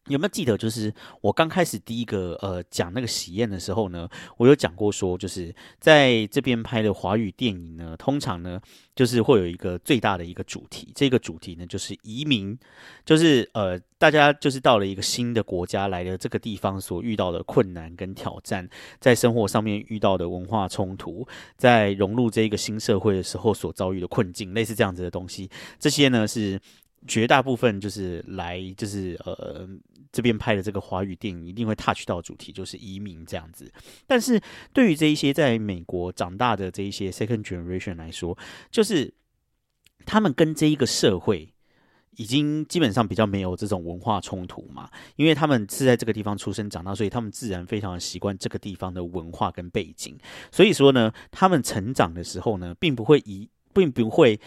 [0.07, 0.91] 有没有记得，就是
[1.21, 8.59] 我刚开始第一个呃讲那个喜宴的时候呢，我有讲过说，就是在这边拍的华语电影呢，通常呢
[8.95, 12.57] 就是会有一个最大的一个主题，这个主题呢就是移民，
[13.05, 18.67] 就是呃大家就是到了一个新的国家来的这个地方所遇到的困难跟挑战，
[18.99, 21.27] 在生活上面遇到的文化冲突，
[21.57, 25.47] 在融入这一个新社会的时候所遭遇的困境，类似这样子的东西，
[25.79, 26.59] 这些呢是。
[27.07, 29.67] 绝大部分就是来，就是呃
[30.11, 33.71] 这边拍的这个华语电影一定会 touch 到主题，就是移民这样子。
[34.05, 34.39] 但是
[34.71, 38.37] 对于这一些在美国长大的这一些 second generation 来说，
[38.69, 39.11] 就是
[40.05, 41.51] 他们跟这一个社会
[42.17, 50.15] 已经基本上比较没有这种文化冲突嘛，因为他们是在这个地方出生长大，所以他们自然非常的习惯这个地方的文化跟背景。
[50.51, 54.39] 所以说呢，他们成长的时候呢，并不会以并不会。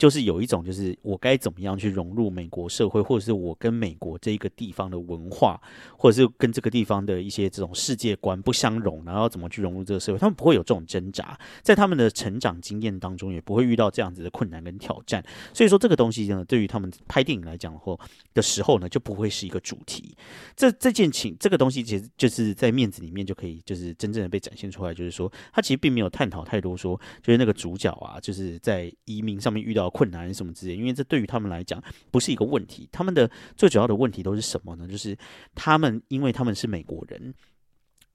[0.00, 5.60] 就是有一种，就是我该怎么样去融入美国社会，或者是我跟美国这一个地方的文化，
[5.98, 15.22] 或者是跟这个地方的一些这种世界观不相容，然后怎么去融入这个社会，他们不会有这种挣扎，在他们的成长经验当中，也不会遇到这样子的困难跟挑战。
[15.52, 18.00] 所以说，这个东西呢，对于他们拍电影来讲或
[18.32, 20.16] 的时候呢，就不会是一个主题。
[20.56, 29.89] 这这件情，这个东西其实就是在面子里面就可以，就是真正的被展现出来，就是说，他其实并没有探讨太多，说就是那个主角啊，就是在移民上面遇到。
[29.90, 32.88] 困难什么之类，因为这对于他们来讲不是一个问题。
[32.90, 34.88] 他们的最主要的问题都是什么呢？
[34.88, 35.16] 就是
[35.54, 37.34] 他们因为他们是美国人。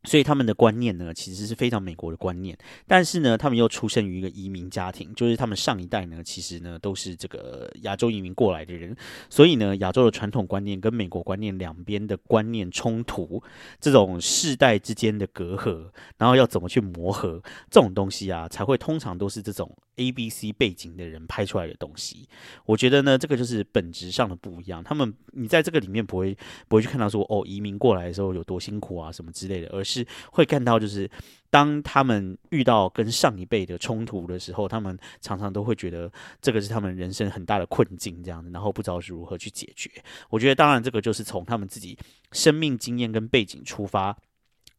[0.07, 2.55] 所以他们的观念呢，其实是非常美国的观念，
[2.85, 8.95] 但是呢，他们又出生于一个移民家庭，就是他们上一代呢，其实呢都是这个亚洲移民过来的人，
[9.31, 13.41] 所以呢，亚洲的传统观念跟美国观念两边的观念冲突，
[13.79, 22.27] 这种世代之间的隔阂，然后要怎么去磨合，这种东西啊，才会通常都是这种 A、B、C 背景的人拍出来的东西。
[22.65, 24.83] 我觉得呢，这个就是本质上的不一样。
[24.83, 26.37] 他们你在这个里面不会
[26.67, 31.09] 不会去看到说哦，移民过来的时候有多辛苦啊什么之类的，而是会看到就是
[31.49, 39.89] 当他们遇到跟上一辈的冲突的时候，他们常常都会觉得这个是他们人生很大的困境，这样子，然后不知道是如何去解决。
[40.29, 41.97] 我觉得当然这个就是从他们自己
[42.31, 44.17] 生命经验跟背景出发。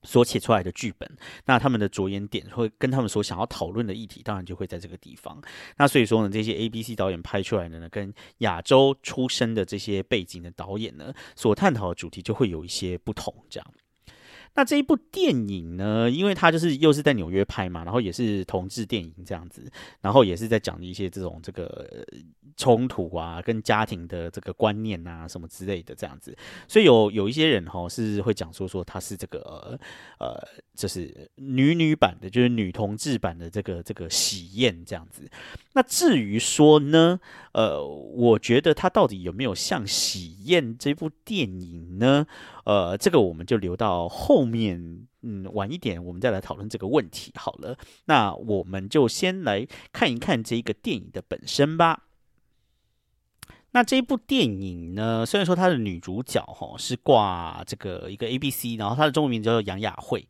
[0.03, 1.11] 所写出来的剧本，
[1.45, 5.41] 那他们的着眼点会跟他们所想要讨论的议题，当然就会在这个地方。
[5.79, 13.67] 那所以说呢，这些 A、B、C 导演拍出来的呢，跟亚洲出身的这些背景的导演呢，所探讨的主题就会有一些不同，这样。
[14.57, 22.05] 那这一部电影呢，因为它就是又是在纽约拍嘛，然后也是同志电影这样子，然后也是在讲一些这种这个
[22.57, 26.37] 冲突啊，跟家庭的这个观念啊什么之类的这样子，
[26.67, 29.79] 所以有有一些人哈是会讲说说他是这个
[30.19, 30.35] 呃，
[30.77, 35.29] 就是女女版的，就是女同志版的这个这个喜宴这样子。
[35.73, 37.19] 那至于说呢，
[37.53, 42.27] 呃，我觉得它到底有没有像喜宴这部电影呢？
[42.65, 47.79] 呃，这个我们就留到后面，嗯，晚一点我们再来讨论这个问题好了。
[48.05, 52.05] 那我们就先来看一看这一个电影的本身吧。
[53.73, 60.27] 那这一部电影呢，虽然说它的女主角哈是挂这个一个 A B C，然后它的中文名叫做杨雅慧。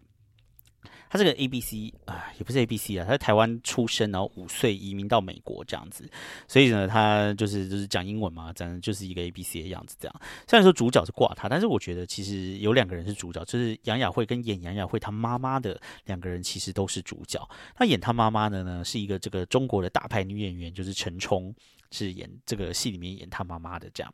[1.09, 6.09] 他这个 A B C 啊，也不是 A B C 啊，他在台湾出生，然后五岁移民到美国这样子，
[6.49, 10.21] 所以呢，他就是就是讲英文嘛，讲就是一个 A B C 的样子这样。
[10.49, 17.49] 虽然说主角是挂他，但是我觉得其实有两个人是主角，就是杨雅慧跟演杨雅慧她妈妈的两个人其实都是主角。
[17.79, 21.55] 那演她妈妈的呢，是一个这个中国的大牌女演员，就是陈冲，
[21.91, 24.13] 是演这个戏里面演她妈妈的这样。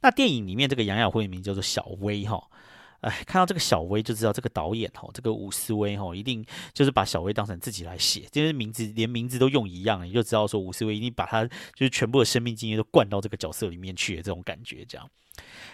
[0.00, 2.42] 那电影里面这个杨雅慧名叫做小薇哈。
[3.00, 15.10] 哎，看到这个小薇就知道这个导演哦，这个伍思威哦，一定就是把小薇当成自己来写，这些名字连名字都用一样，你就知道说伍思威一定把他就是全部的生命经验都灌到这个角色里面去的这种感觉，这样。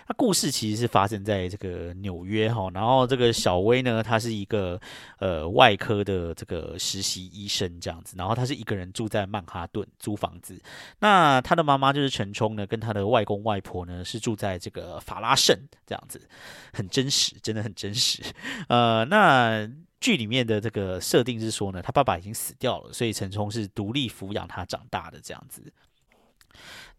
[0.06, 4.80] 那故事其实是发生在这个纽约哈，然后这个小薇呢，她是一个
[5.18, 10.61] 呃外科的这个实习医生这样子，然后她是一个人住在曼哈顿租房子。
[10.98, 15.56] 那她的妈妈就是陈冲呢，跟她的外公外婆呢是住在这个法拉盛
[15.86, 16.20] 这样子，
[16.72, 18.22] 很真实，真的很真实。
[18.68, 25.62] 呃，那剧里面的这个设定是说呢，他爸爸已经死掉了，所以陈冲是独立抚养他长大的这样子。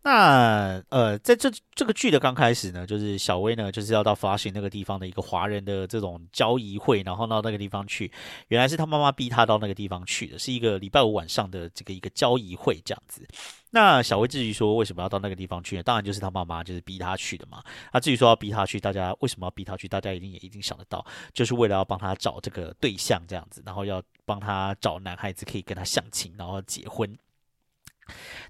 [0.03, 8.11] 那呃，在这这个剧的刚开始呢，就是小薇呢，就是要到发行那个地方的一个华人的这种交易会，然后到那个地方去。
[8.47, 13.27] 原来是他妈妈逼他到那个地方去的，是一个礼拜五晚上的这个一个交易会这样子。
[13.69, 15.83] 那小薇至于说为什么要到那个地方去呢？
[15.83, 17.63] 当然就是他妈妈就是逼他去的嘛。
[17.93, 19.87] 那至于说要逼他去，大家为什么要逼他去？
[19.87, 27.15] 大家一定也一定想得到，就是为了要帮他找这个对象这样子，然后要帮他找男孩子可以跟他相亲，然后结婚。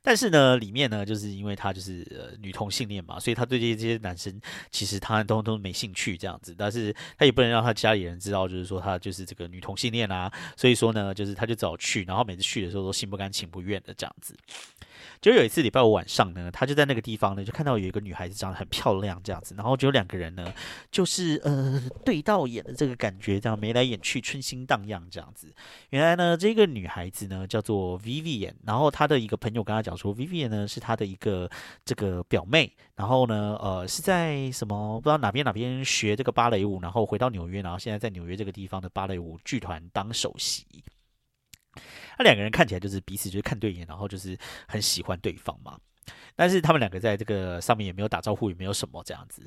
[0.01, 4.39] 但是呢，里面呢，就是因为他就是呃女同性恋嘛，所以他对这些这些男生
[4.69, 6.55] 其实他都都没兴趣这样子。
[6.57, 10.31] 但是他也不能让他家里人知道，就是说他就是这个女同性恋啊。
[10.55, 14.35] 所以说呢，就是他就早去，然后每次去的时候都心不甘情不愿的这样子。
[15.21, 20.53] 就有一次礼拜五晚上呢，他就在那个地方呢，就看到有一个女孩子长得很漂亮这样子，然后就有两个人呢，
[20.91, 25.53] 就是呃对到眼的这个感觉，这样眉来眼去，春心荡漾这样子。
[25.89, 31.49] 原来呢，这个女孩子呢叫做 Vivian，然后她的一个朋友跟她讲说，Vivian 呢是她的一个
[31.85, 40.65] 这个表妹，然后呢呃是在什么不知道哪边哪边学这个芭蕾舞，然后回到纽约，然后现在在纽约这个地方的芭蕾舞剧团当首席。
[42.23, 45.77] 两个人看起来就是彼此就是看对眼，然后就是很喜欢对方嘛。
[46.35, 49.41] 但是他们两个在这个上面也没有打招呼，也没有什么这样子。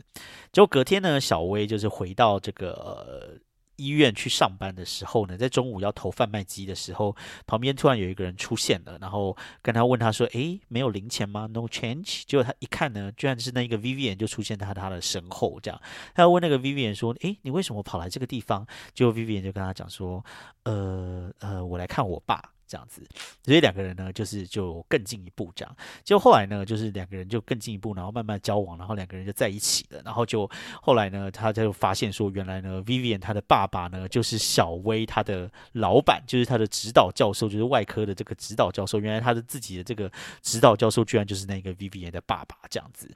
[0.53, 3.39] 结果隔天呢，小薇就是回到这个。
[3.77, 15.83] 医院去上班的时候呢，在中午要投贩卖机的时候，旁边突然有一个人出现了，然后跟他问他说：“诶，没有零钱吗？No change。”结果他一看呢，居然是那个 Vivian 就出现在他的身后，这样
[16.15, 18.65] 他要问那个 Vivian 说：“诶，你为什么跑来这个地方？”
[18.95, 20.25] 结果 Vivian 就跟他讲说
[20.63, 23.07] ：“呃呃，我来看我爸。”这样子，
[23.43, 25.77] 所以两个人呢，就是就更进一步这样。
[26.03, 30.01] 就后来呢，就是两个人就更进一步，然后慢慢交往，然后两个人就在一起了。
[30.05, 30.51] 然后就
[30.83, 38.99] 后来呢，他就发现说，原来呢，Vivian 他的爸爸呢，就是小薇他的老板，就是他的指导教授，就是外科的这个指导教授。
[38.99, 40.11] 原来他的自己的这个
[40.43, 43.11] 指导教授，居然就是那个 Vivian 的爸爸这样子。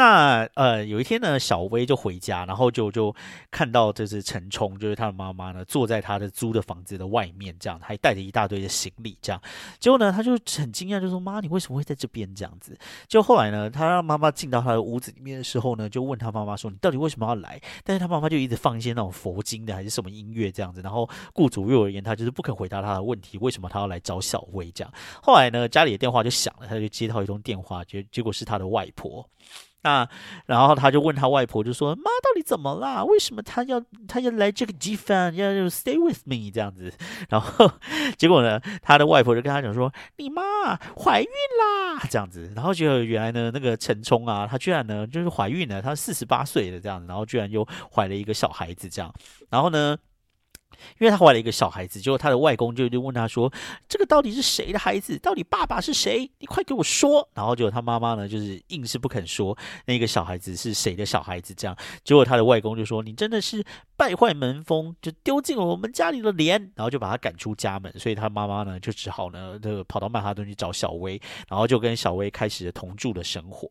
[0.00, 3.14] 那呃，有一天呢，小薇就回家，然后就就
[3.50, 9.38] 看到就是陈冲，就是他的妈妈呢，坐在他的租的房子的外面，这样还带着一大堆的行李，这样。
[9.78, 12.74] 结果呢，他就很惊讶，就说：“妈，你为什么会在这边？”这样子。
[13.08, 24.90] 就后来呢，他让妈妈进到他的屋子里面的时候呢，就问他妈妈说：“你到底为什么要来？”但是他妈妈就一直放一些那种佛经的还是什么音乐这样子，然后顾左右而言他就是不肯回答他的问题，为什么他要来找小薇这样？
[25.22, 29.28] 后来呢，家里的电话就响了，他就接到一通电话，结结果是他的外婆。
[29.82, 30.08] 那
[30.46, 33.02] 然后他就问他外婆，就说：“妈，到底怎么啦？
[33.04, 36.92] 为什么他要他要来这个地方，要 stay with me 这样子？”
[37.30, 37.72] 然后
[38.18, 40.42] 结果呢，他的外婆就跟他讲说：“你妈
[40.96, 49.12] 怀孕啦，这样子。”然后结果原来呢，那个陈冲啊，他居然呢就是怀孕了，他四十八岁的这样子，然后居然又怀了一个小孩子这样，
[49.50, 49.96] 然后呢。
[50.98, 53.52] 因为他怀了一个小孩子，结果他的外公就就问他说
[53.88, 55.18] ：“这个到底是谁的孩子？
[55.18, 56.30] 到底爸爸是谁？
[56.38, 59.56] 你快给我说！”然后结果他妈妈呢，就是硬是不肯说
[59.86, 61.54] 那个小孩子是谁的小孩子。
[61.54, 63.64] 这样，结果他的外公就说：“你真的是
[63.96, 67.92] 败坏门风，就丢尽了我们家里的脸。”然后就把他赶出家门。
[67.98, 73.68] 所以他妈妈呢，就只好呢，这个跑到曼哈顿去找小薇，然后就跟小薇开始了同住的生活。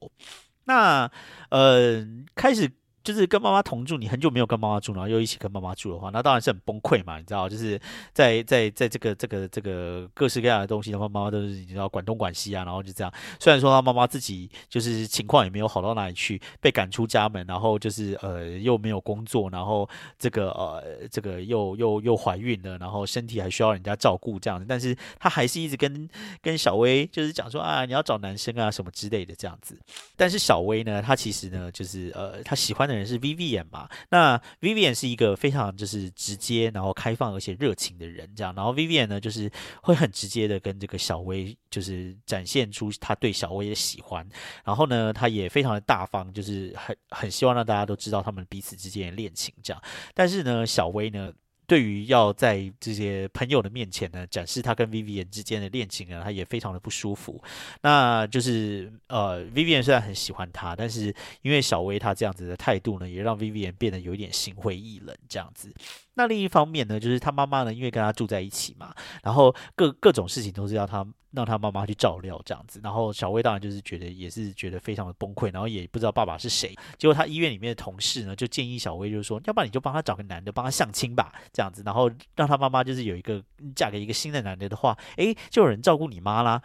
[0.66, 1.10] 那
[1.50, 2.72] 呃，开始。
[3.04, 7.48] 就是跟妈妈同住，你很久没有跟妈妈住，然后又一起跟妈妈住的话，那当然是很崩溃嘛，你知道？
[7.48, 7.80] 就是
[8.14, 13.14] 在在在这个这个这个各式各样的东西，然后妈妈都是你知道管东管西啊，然后就这样。
[13.40, 26.10] 虽然说他妈妈自己就是情况也没有好到哪里去，被赶出家门，然后就是呃又没有工作，然后这个呃这个又又又怀孕了，然后身体还需要人家照顾这样子，但是他还是一直跟
[26.42, 29.80] 跟小薇就是讲说啊你要找男生啊什么之类的这样子。
[30.18, 32.90] 但是小薇呢，她其实呢就是呃她喜欢。
[32.90, 33.90] 的人是 Vivian 嘛？
[34.10, 38.54] 那 Vivian 是一个非常就是直接，然后开放而且热情的人，这样。
[38.56, 44.28] 然后 Vivian 呢，就是会很直接的跟这个小薇，就是展现出他对小薇的喜欢。
[44.64, 49.82] 然后呢，他也非常的大方，就是很很希望让大家都知道他们彼此之间的恋情，这样。
[50.14, 51.32] 但是呢，小薇呢？
[51.70, 57.40] 对于要在这些朋友的面前呢，展示他跟 Vivian 之间的恋情呢，他也非常的不舒服。
[57.84, 61.14] 那就是呃，Vivian 虽然很喜欢他，但是
[61.44, 65.72] 因为小薇他这样子的态度呢，也让 Vivian 变得有一点心灰意冷这样子。
[66.20, 68.94] 那另一方面呢，就是他妈妈呢，因为跟他住在一起嘛，
[69.24, 72.82] 然后各各种事情都是要他让他妈妈去照料这样子。
[72.84, 76.76] 然后小薇当然就是觉得也是觉得非常的崩溃，然后也不知道爸爸是谁。
[76.98, 83.42] 结果他医院里面的同事呢，就建议小薇就是说，要不然你就帮他找个男的帮他相亲吧，这样子，然后让他妈妈就是有一个
[83.74, 86.62] 嫁给一个新的男的的话，诶，就有人照顾你妈啦。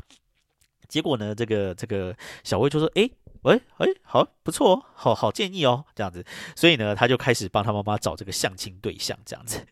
[0.89, 3.09] 结果呢，这个这个小薇就说，诶。
[3.45, 6.25] 喂，哎，好，不错哦，好好建议哦，这样子，
[6.57, 9.67] 所以呢，他就开始帮他妈妈找这个相亲对象，这样子。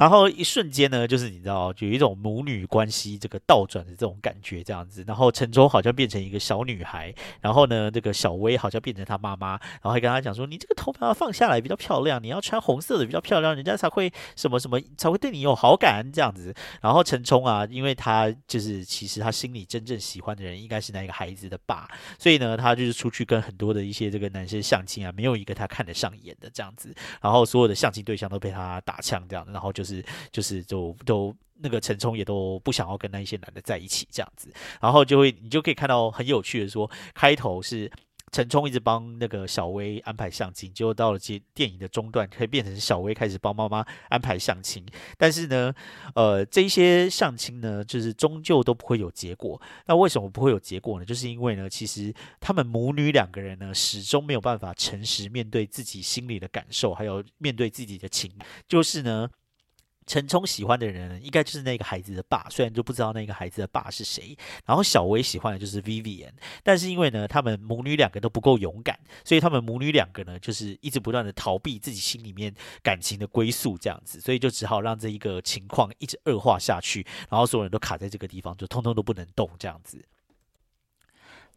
[0.00, 5.04] 然后一瞬间呢，就是你知道，有一种母女关系这个倒转的这种感觉，这样子。
[5.06, 21.86] 然后陈冲好像变成一个小女孩，然后呢，这个小薇好像变成她妈妈，然后还跟她讲说：“你这个头发要放下来比较漂亮，你要穿红色的比较漂亮，人家才会什么什么才会对你有好感这样子。”然后陈冲啊，因为他就是其实他心里真正喜欢的人应该是那个孩子的爸，
[22.18, 26.90] 所以呢，他就是出去跟很多的一些这个男生相亲啊，没有一个他看得上眼的这样子。
[27.20, 29.89] 然后所有的相亲对象都被他打枪这样，然后就是。
[29.94, 37.90] 是，就是就都那个陈冲也都不想要跟那一些男的在一起这样子，然后就会你就可以看到很有趣的说，开头是。
[38.32, 44.86] 陈冲一直帮那个小薇安排相亲，结果到了接电影的中段，可以变成小薇开始帮妈妈安排相亲。
[45.18, 45.74] 但是呢，
[46.14, 49.60] 呃，这些相亲呢，就是终究都不会有结果。
[49.86, 51.04] 那为什么不会有结果呢？
[51.04, 58.30] 就是因为呢，其实他们母女两个人呢，始终没有办法诚实面对自己心里的感受，还有面对自己的情，
[58.68, 59.28] 就是呢。
[60.10, 64.36] 陈冲喜欢的人应该就是那个孩子的爸，虽然就不知道那个孩子的爸是谁。
[64.66, 66.32] 然后小薇喜欢的就是 Vivian，
[66.64, 72.52] 但是因为呢，他们母女两个都不够勇敢，所以他们母女两个呢，就是一直不断的逃避自己心里面
[72.82, 80.04] 感情的归宿，这样子，所以就只好让这一个情况一直恶化下去，然后所有人都卡在这个地方，就通通都不能动，这样子。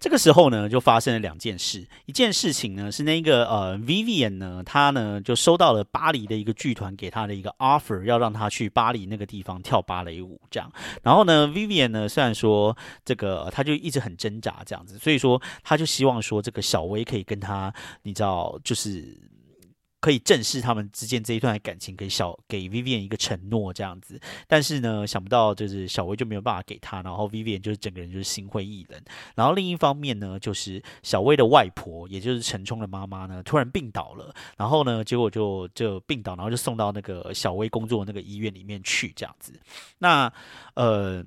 [0.03, 1.87] 这个时候呢，就发生了两件事。
[2.07, 10.69] 一件事情呢，是那个呃，Vivian 呢，他呢就收到了巴黎的一个剧团给他的一个 offer，要让他去巴黎那个地方跳芭蕾舞，这样。
[11.03, 12.75] 然后呢，Vivian 呢，虽然说
[13.05, 19.17] 这个他就一直很挣扎这样子，所以说他就希望说这个小薇可以跟他，你知道，就是。
[20.03, 29.01] 可以正视他们之间这一段感情，给小给 Vivian 一个承诺这样子，但是呢，想不到就是小薇就没有办法给他，然后 Vivian 就是整个人就是心灰意冷。
[29.33, 39.53] 然后另一方面呢，就是小薇的外婆，也就是陈冲的妈妈呢，突然病倒了，然后呢，结果就就病倒，然后就送到那个小薇工作的那个医院里面去这样子。
[39.99, 40.29] 那
[40.73, 41.23] 呃，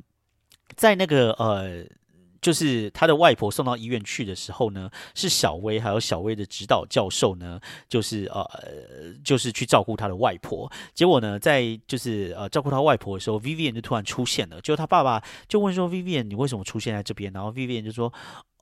[0.75, 1.87] 在那个呃。
[2.47, 8.49] 就是他的外婆送到医院去的时候呢，是小薇还有小薇的指导教授呢，就是呃，
[9.25, 10.71] 就是去照顾他的外婆。
[10.95, 14.61] 结果呢，在就是呃照顾他外婆的时候，Vivian 就突然出现了。
[14.61, 18.13] 就他爸爸就问说：“Vivian，你为什么出现在这边？”然后 Vivian 就说：“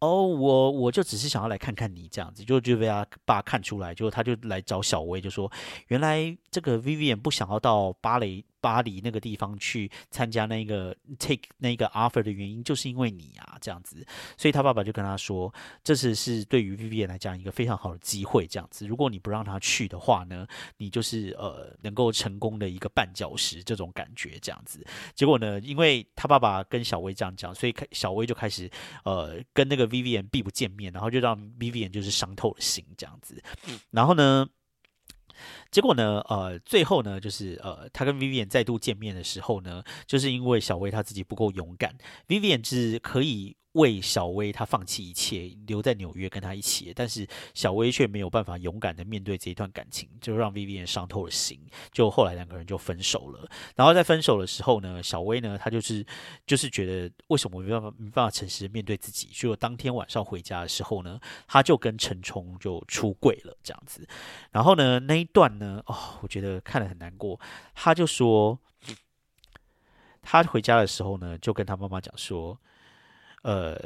[0.05, 5.51] 哦，我我就只是想要来看看你这样子。”就就被他爸看出来，就他就来找小薇，就说
[5.89, 14.03] ：“原来这个 Vivian 不想要到芭蕾。”巴黎那个地方去参加那个 take 那个 offer 的原因，就是因为你啊，这样子，
[14.39, 15.53] 所以他爸爸就跟他说，
[15.83, 20.47] 这次是对于 Vivian 来讲一个非常好的机会，这样子，如果你不让他去的话呢，
[20.79, 24.83] 你就是呃能够成功的一个绊脚石，这种感觉这样子。
[25.15, 28.71] 结果呢，因为他爸爸跟小薇这样讲，所以开小薇就开始
[29.05, 33.43] 呃跟那个 Vivian 避不见面，然后就让 Vivian 就是伤透了心这样子，
[33.91, 34.47] 然后呢。
[35.71, 41.93] 结果呢，呃，最后呢，就是呃，他跟 Vivian 再度见面的时候呢，就是因为小薇她自己不够勇敢
[42.29, 43.57] ，Vivian 是可以。
[43.75, 51.61] 为小薇，他放弃一切，留在纽约跟他一起，但是小薇却没有办法勇敢的面对这一段感情，就让 Vivian 伤透了心。
[51.91, 53.51] 就后来两个人就分手了。
[53.75, 56.07] 然后在分手的时候呢，小薇呢，她就是
[56.47, 59.29] 就是觉得为什么没办法没办法诚实的面对自己？
[59.33, 61.19] 就当天晚上回家的时候呢，
[61.49, 64.07] 她就跟陈冲就出轨了这样子。
[64.53, 67.41] 然后呢，那一段呢，哦，我觉得看了很难过。
[67.75, 68.57] 他就说，
[70.23, 72.57] 他回家的时候呢，就跟他妈妈讲说。
[73.45, 73.79] 呃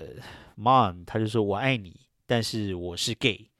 [0.57, 3.51] ，mom，他就说我爱你，但是我是 gay。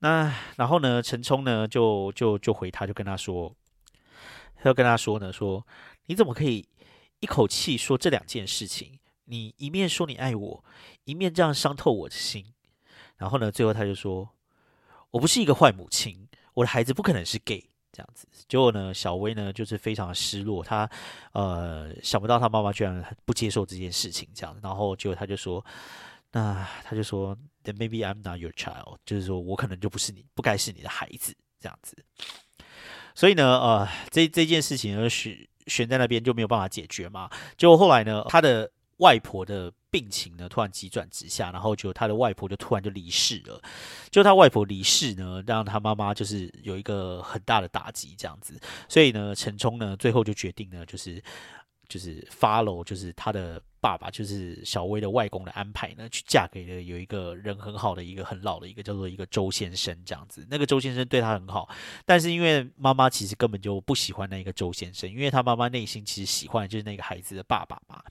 [0.00, 3.54] 那然后呢，陈冲呢就就就回他，就跟他说，
[4.56, 5.64] 他就跟他说呢，说
[6.06, 6.68] 你怎么可以
[7.20, 8.98] 一口气说这两件事情？
[9.26, 10.64] 你一面说你爱我，
[11.04, 12.44] 一面这样伤透我的心。
[13.16, 14.28] 然后呢，最后他就说，
[15.12, 17.70] 我不是一个坏母亲，我的孩子不可能是 gay。
[17.94, 20.90] 这样子，结果呢，小薇呢就是非常的失落，她
[21.32, 25.64] 呃想不到她妈妈居然不接受这件事情，这样，然后结果她就说，
[26.32, 31.96] 那她就说，Then maybe I'm not your child，就是说我可能就不是你，不该是你的孩子，这样子。
[33.14, 37.30] 所以呢，呃，这这件事情呢悬悬在那边就没有办法解决嘛。
[37.56, 39.72] 结果后来呢，他的外婆的。
[39.94, 43.62] 病情呢突然急转直下，然后就他的外婆就突然就离世了。
[44.10, 48.60] 就他外婆离世呢，让他妈妈就是有一个很大的打击，这样子。
[48.88, 51.22] 所以呢，陈冲呢最后就决定呢，就是
[51.88, 53.62] 就是 follow，就是他的。
[53.84, 60.46] 爸爸就是小薇的外公的安排呢，去嫁给了有一个人很好的一个很老的一个叫做一个周先生这样子。
[60.48, 61.68] 那个周先生对他很好，
[62.06, 68.02] 但是因为妈妈其实根本就不喜欢那个周先生，因为他妈妈内心其实喜欢的就是那个孩子的爸爸嘛。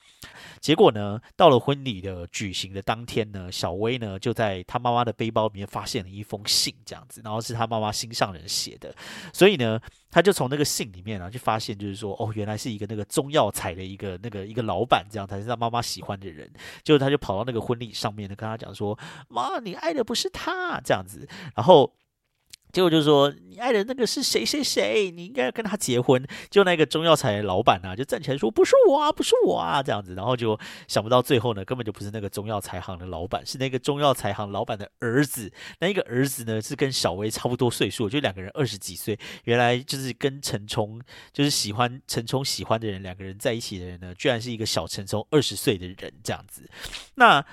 [0.61, 8.95] 结果呢，到了婚礼的举行的当天呢，小薇呢就在他妈妈的背包里面发现了一封信，这样子，然后是他妈妈心上人写的，
[9.33, 9.79] 所以呢，
[10.13, 15.55] 他就从那个信里面啊，就发现就是说，哦，原来是一个那个中药材的一个那个一个老板，这样才是他。
[15.55, 16.47] 妈妈喜欢的人，
[16.83, 18.97] 就他就跑到那个婚礼上面呢，跟他讲说
[19.27, 21.91] ：“妈，你爱的不是他，这样子。”然后。
[22.73, 26.25] 结果就说，你爱的那个是谁谁谁，你应该要跟他结婚。
[26.49, 35.53] 就那个中药材老板呢，就站起来说：“不是我啊，不是我啊。”这样子，然后就想不到最后呢，根本就不是那个中药材行的老板，是那个中药材行老板的儿子。
[35.79, 39.19] 那一个儿子呢，是跟小薇差不多岁数，就两个人二十几岁。
[39.43, 40.99] 原来就是跟陈冲，
[41.31, 46.67] 就是喜欢陈冲喜欢的人，两个人在一起的人呢，居然是一个小陈冲二十岁的人这样子。
[47.13, 47.45] 那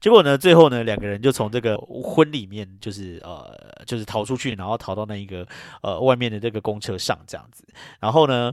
[0.00, 4.67] 结果呢，最后呢，两个人就从这个 婚里面，就是呃，就是逃出去，然后。
[4.68, 5.48] 然后逃到那一个
[5.82, 7.66] 呃外面的这个公车上这样子，
[8.00, 8.52] 然后呢，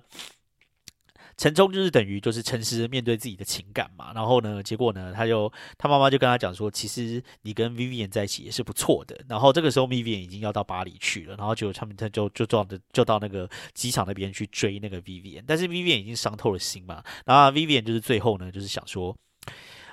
[1.36, 9.20] 陈冲就是等于就是诚实面对自己的情感嘛，然后呢，结果呢，他就他妈妈就跟他讲说，其实你跟 Vivian 在一起也是不错的。
[9.28, 19.14] 然后这个时候 Vivian 已经要到巴黎去了，然后就他们他就就撞的就到那个机场那边去追那个 Vivian，但是 Vivian 已经伤透了心嘛，然后 Vivian 就是最后呢，就是想说。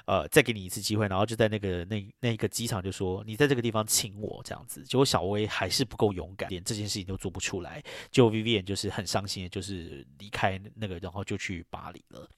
[0.07, 12.29] 呃，再给你一次机会，然后就在那个那那个机场就说你在这个地方亲我这样子，结果小薇还是不够勇敢，连这件事情都做不出来，就 Vivian 就是很伤心，就是离开那个，然后就去巴黎了。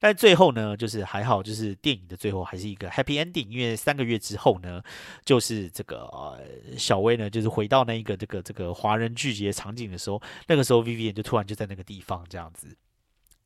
[0.00, 4.82] 但最后呢，就是还好，就是电影的最后还是一个 happy ending，因为三个月之后呢，
[5.24, 6.40] 就是这个呃
[6.76, 12.76] 小薇呢，就是回到那一个这个这个华人聚集的场景的时候，那个时候 Vivian 就突然就在那个地方这样子。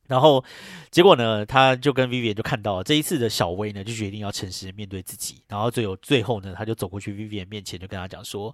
[0.09, 0.45] 然后，
[0.91, 5.41] 结果呢，他就跟 Vivian 就看到这一次的小薇呢，就决定要诚实面对自己。
[5.47, 8.53] 然后最后最后呢，他就走过去 Vivian 面前，就跟他讲说：“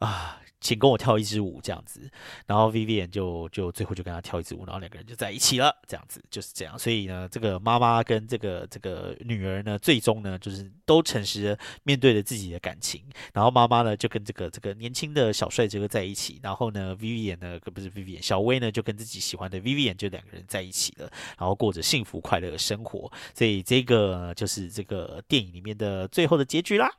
[0.00, 2.10] 啊，请跟我跳一支舞这样子，
[2.46, 6.78] 然后 Vivian 就就最后就跟他跳一支舞，然后两个人就在一起了，这样子就是这样。
[6.78, 13.02] 所以呢，这个妈妈跟这个这个女儿呢，最终呢就是都诚实的面对了自己的感情。
[13.32, 23.10] 然后妈妈呢就跟这个这个年轻的小帅哥在一起，然后呢 Vivian 呢不是 Vivian 小薇呢就跟自己喜欢的 Vivian 就两个人在一起了，然后过着幸福快乐的生活。
[23.34, 26.90] 所以这个就是这个电影里面的最后的结局啦。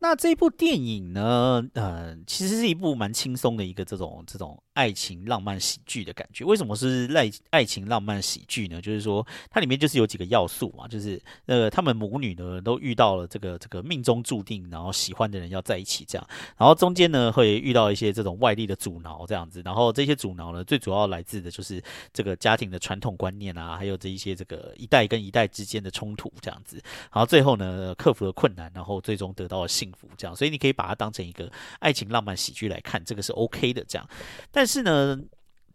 [0.00, 6.44] 那这部电影呢，呃，其实是一部蛮轻松的一个这种这种爱情浪漫喜剧的感觉。
[6.44, 8.80] 为什么是爱爱情浪漫喜剧呢？
[8.80, 30.08] 就是说它里面就是有几个要素嘛，就是呃，他们母女呢都遇到了这个这个命中注定，然后喜欢的人要在一起这样，然后中间呢会遇到一些这种外力的阻挠这样子，然后这些阻挠呢最主要来自的就是这个家庭的传统观念啊，还有这一些这个一代跟一代之间的冲突这样子，然后最后呢克服了困难，然后最终得到了幸福。
[30.16, 33.84] 这样，所以你可以把它当成一个爱情浪漫喜剧来看，这个是 OK 的。
[33.86, 34.08] 这样，
[34.50, 35.20] 但但是呢，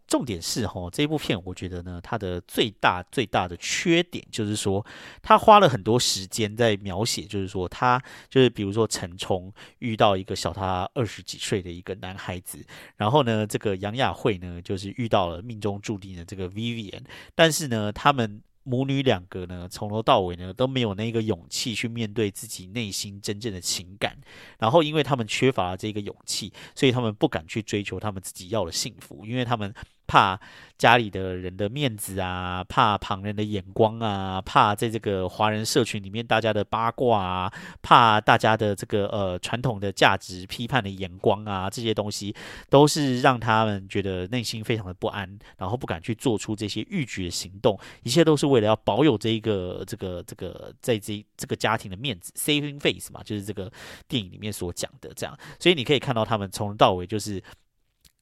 [0.07, 4.83] 重点是哈，这部片我觉得呢，它的最大最大的缺点就是说，
[5.21, 12.65] 他花了很多时间在描写，就是说他就是比如说陈冲遇到一个小他二十几岁的一个男孩子，
[12.97, 17.03] 然后呢，这个杨雅慧呢，就是遇到了命中注定的这个 Vivian，
[17.35, 18.41] 但是呢，他们。
[18.64, 24.18] 母女两个呢，从头到尾呢都没有那个勇气去面对自己内心真正的情感，
[24.57, 29.74] 然后因为他们缺乏这个勇气，所以他们不敢去追求他们自己要的幸福，因为他们。
[30.10, 30.39] 怕
[30.76, 37.53] 家里的人的面子啊，怕旁人的眼光啊，怕在这个华人社群里面大家的八卦啊，
[37.84, 42.36] 怕大家的这个呃传统的价值批判的眼光啊，这些东西
[42.70, 53.72] 都是让他们觉得内心非常的不安，然后不敢去做出这些逾矩的行动，一切都是为了要保有这一个这个这个在这这个家庭的面子，saving face 嘛，就是这个
[54.07, 57.43] 电影里面所讲的这样，所以你可以看到他们从头到尾就是。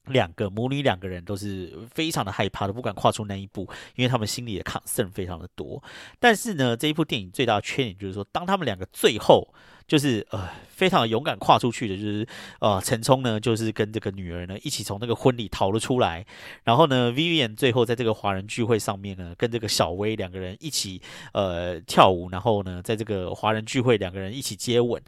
[0.08, 5.82] 两个母女两个人都是非常的害怕的，不敢跨出那一步，因为他们心里的 concern 非常的多。
[6.18, 9.46] 但是呢，这一部电影最大的缺点就是说，当他们两个最后
[9.86, 12.26] 就是呃非常勇敢跨出去的，就是
[12.60, 16.26] 呃陈冲呢，就是跟这个女儿呢一起从那个婚礼逃了出来。
[16.64, 21.00] 然后呢，Vivian 最后在这个华人聚会上面呢，跟这个小薇两个人一起
[21.32, 25.02] 呃跳舞，然后呢，在这个华人聚会两个人一起接吻。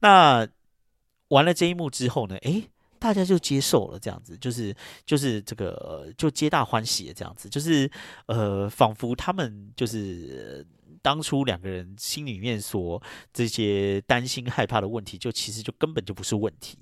[0.00, 0.46] 那
[1.28, 2.64] 完了这一幕之后呢，诶。
[2.98, 4.74] 大家就接受了，这样子就是
[5.06, 7.90] 就是这个就皆大欢喜的这样子，就是
[8.26, 10.66] 呃，仿佛他们就是
[11.02, 16.78] 当初两个人心里面所这些担心害怕的问题，就其实就根本就不是问题。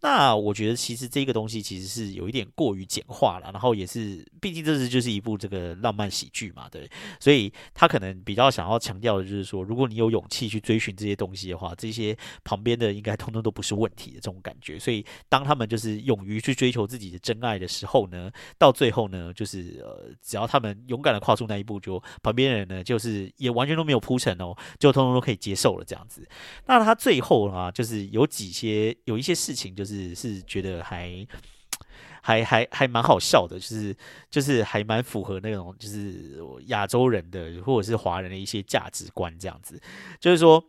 [0.00, 6.90] 那我觉得其实这个东西其实是有一点过于简化了，然后也是毕竟这是就是一部这个浪漫喜剧嘛，对，
[7.20, 14.76] 所以他可能比较想要强调的就是说，如果你有勇气去追寻这些东西的话，这些旁边的应该通通都不是问题的这种感觉。
[14.78, 26.26] 所以当他们就是勇于去追求自己的真爱的时候呢，到最后呢，就是呃，只要他们勇敢的跨出那一步，就旁边人呢就是也完全都没有铺陈哦，就通通都可以接受了这样子。
[26.66, 29.92] 那他最后啊，就是有几些有一些事情就是。
[29.92, 31.26] 是是觉得还
[32.22, 33.96] 还还还蛮好笑的，就是
[34.30, 39.80] 就是还蛮符合那种就是亚洲人的或者是华人的一些价值观这样子，
[40.20, 40.64] 就是说。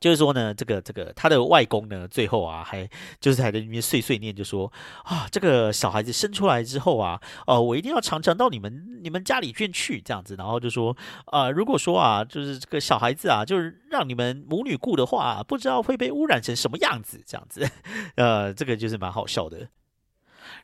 [0.00, 2.88] 就是说呢，这个这个他的外公呢，最后啊，还
[3.20, 4.72] 就是还在那边碎碎念，就说
[5.04, 10.96] 啊，这个小孩子生出来之后啊，哦，我一定要常常到你们你们家里边去这样子，然后就说
[11.26, 17.68] 啊，如果说啊，就是这个小孩子啊，就是让你们母女顾的话，不知道会被污染成什么样子，这样子，
[18.16, 19.68] 呃，这个就是蛮好笑的。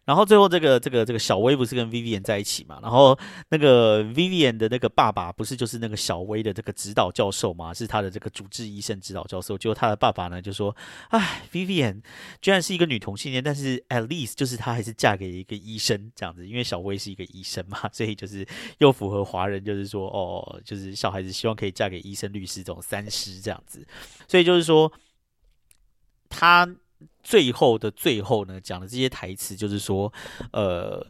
[0.05, 2.79] 然后最后这个这个这个小薇不是跟 Vivian 在一起嘛？
[2.83, 3.19] 然后
[3.49, 7.73] 那个 Vivian 的那个爸爸不是就是那个小薇的这个指导教授嘛？
[7.73, 9.57] 是他的这个主治医生指导教授。
[9.57, 10.77] 结果他的爸爸呢就说
[11.09, 12.03] ：“哎，Vivian
[12.43, 18.47] 居然是一个女同性恋，但是 at least 就是她还是嫁给一个医生这样子，因为小薇是一个医生嘛，所以就是
[18.79, 23.87] 又符合华人就是说哦，就是小孩子希望可以嫁给医生、律师这种三师这样子。
[24.29, 24.93] 所以就是说
[26.29, 26.69] 他。”
[27.23, 30.13] 最后的最后呢，讲的这些台词就是说，
[30.53, 31.07] 呃，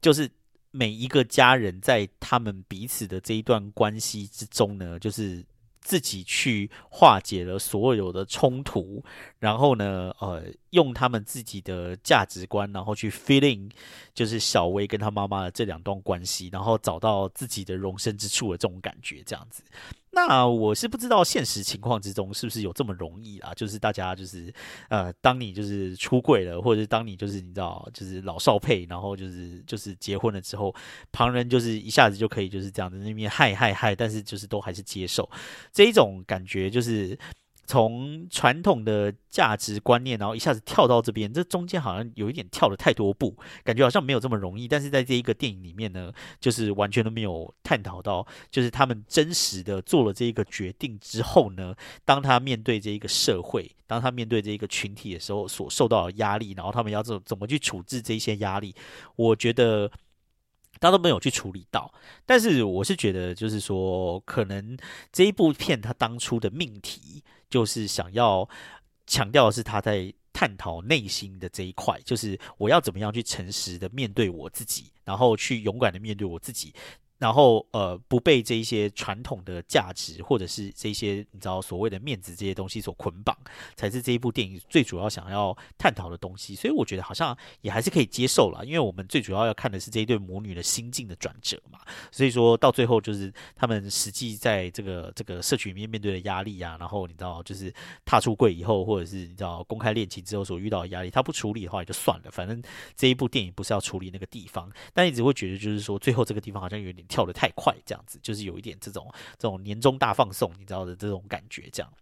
[0.00, 0.30] 就是
[0.70, 5.44] 每一个家人在他们彼此的这一段关系之中呢，就是
[5.80, 9.04] 自己去化解了所有的冲突，
[9.38, 13.70] 然后呢，呃，用他们自己的价值观，然后去 feeling，
[14.12, 19.62] 就是小薇跟他妈妈的这两段关系，然后找到自己的容身之处的这种感觉，这样子。
[20.14, 23.54] 那我是不知道现实情况之中是不是有这么容易啊？
[23.54, 24.52] 就是大家就是
[24.90, 30.74] 呃，当你就是出柜了，或者是当你就是你知道就是老少配，然后就是就是结婚了之后，
[31.12, 35.28] 旁人就是一下子就可以就是这样子那边嗨嗨嗨，但是就是都还是接受
[35.72, 37.18] 这一种感觉，就是
[37.66, 44.68] 从传统的价值观念，然后一下子跳到这边，这中间好像有一点跳了太多步，感觉好像没有这么容易。
[44.68, 58.74] 但是在这一个电影里面呢，就是完全都没有探讨到，就是他们真实的做了这一个决定之后呢，当他面对这一个社会，当他面对这一个群体的时候，所受到的压力，然后他们要怎怎么去处置这些压力，
[59.16, 59.90] 我觉得。
[60.80, 61.92] 他都没有去处理到，
[62.26, 64.76] 但是我是觉得，就是说，可能
[65.12, 68.48] 这一部片他当初的命题就是想要
[69.06, 76.72] 强调的是他在探讨内心的这一块，就是我要怎么样去诚实的面对我自己，然后去勇敢的面对我自己。
[77.22, 83.36] 然后，呃，不被这一些传统的价值，或者是这些你知道所谓的面子这些东西所捆绑，
[83.76, 86.56] 才是这一部电影最主要想要探讨的东西。
[86.56, 91.78] 所以我觉得好像也还是可以接受了，因为我们最主要要看的是这一对母女的心境的转折嘛。
[92.10, 97.72] 所以说到最后，就是他们实际在这个这个社群里面面对的压力啊，然后你知道，就是
[98.04, 102.60] 踏出柜以后，或者是你知道公开恋情之后所遇到的压力，他不处理的话也就算了，反正
[102.96, 107.06] 这一部电影不是要处理那个地方，但一直会觉得就是说最后这个地方好像有点。
[107.12, 111.92] 跳得太快，这样子就是有一点这种这种年终大放送，你知道的这种感觉，这样，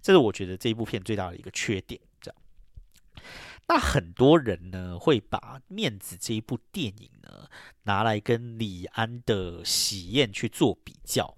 [0.00, 2.00] 这是我觉得这一部片最大的一个缺点。
[2.22, 3.22] 这样，
[3.68, 7.46] 那很多人呢会把《面子》这一部电影呢
[7.82, 11.36] 拿来跟李安的《喜宴》去做比较。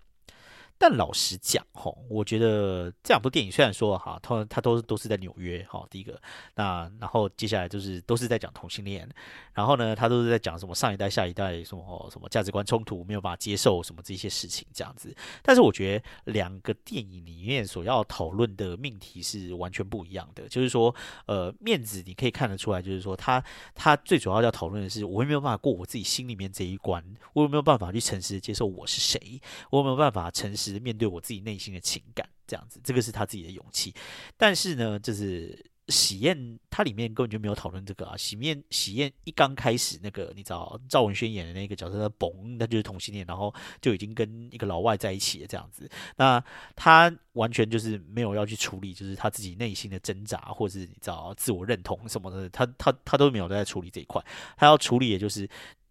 [0.79, 6.21] 但老实讲，吼，我觉得这两部电影虽然说哈，它它都都是在纽约，哈，第一个，
[6.55, 9.09] 那然后接下来就是都是在讲同性恋，
[9.55, 15.17] 然后呢，他都是在讲什么上一代、下一代什么什么价值观冲突，没有办法接受什么这些事情这样子。
[15.43, 23.43] 但是我觉得两个电影里面所要讨论的命题是完全不一样的，就是说，呃，面子你可以看得出来，就是说，他
[23.75, 27.03] 他最主要要讨论的是，我有没有办法过我自己心里面这一关，
[27.33, 30.66] 我有没有办法去诚实的接受我是谁，我有没有办法诚实。
[30.73, 33.95] 只面对我自己内心的情感，这样子，这个是他自己的勇气。
[34.37, 38.17] 但是呢，就是喜宴，它里面根本就没有讨论这个啊。
[38.17, 45.89] 喜宴喜宴一刚开始，那个你知道赵文轩演的那个角色，他嘣，他就是同性恋，然后就已经跟一个老外在一起了，这样子。
[46.17, 46.43] 那
[46.75, 54.21] 他完全就是没有要去处理，就是他自己内心的挣扎，或者是你知道自我认同什么的，他他他都没有在处理这一块。
[54.57, 55.49] 他要处理的就是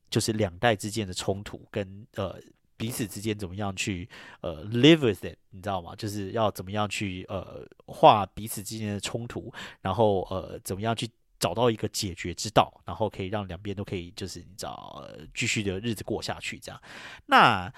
[0.09, 2.37] 就是两代之间的冲突跟呃。
[2.77, 4.07] 彼此之间怎么样去
[4.41, 5.95] 呃 live with it，你知道吗？
[5.95, 11.09] 就是要怎么样去呃化彼此之间的冲突，然后呃怎么样去
[11.39, 16.81] 找到一个解决之道，然后可以让两边都可以就是你知道继续的日子过下去这样。
[17.27, 17.73] 那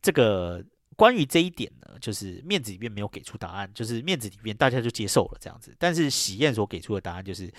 [0.00, 7.52] 这个关于这一点呢，就是面子里面没有给出答案，就是面子里面大家就接受了这样子，但是喜宴所给出的答案就是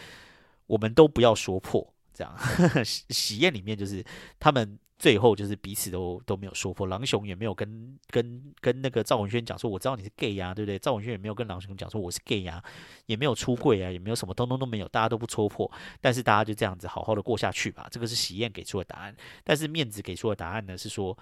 [0.68, 2.34] 我们都不要说破这样。
[2.86, 4.02] 喜喜宴里面就是
[4.40, 4.80] 他们。
[5.00, 10.80] 最后就是彼此都都没有说破，狼雄也没有跟跟跟那个赵文轩讲说我知道你是 gay 呀，对不对？
[10.80, 12.64] 赵文轩也没有跟狼雄讲说我是 gay 呀，
[13.06, 15.72] 也没有出柜啊，也没有什么，通通都没有，大家都不戳破，
[16.02, 17.88] 但是大家就这样子好好的过下去吧。
[17.92, 21.18] 这个是喜宴给出的答案，但是面子给出的答案呢是说。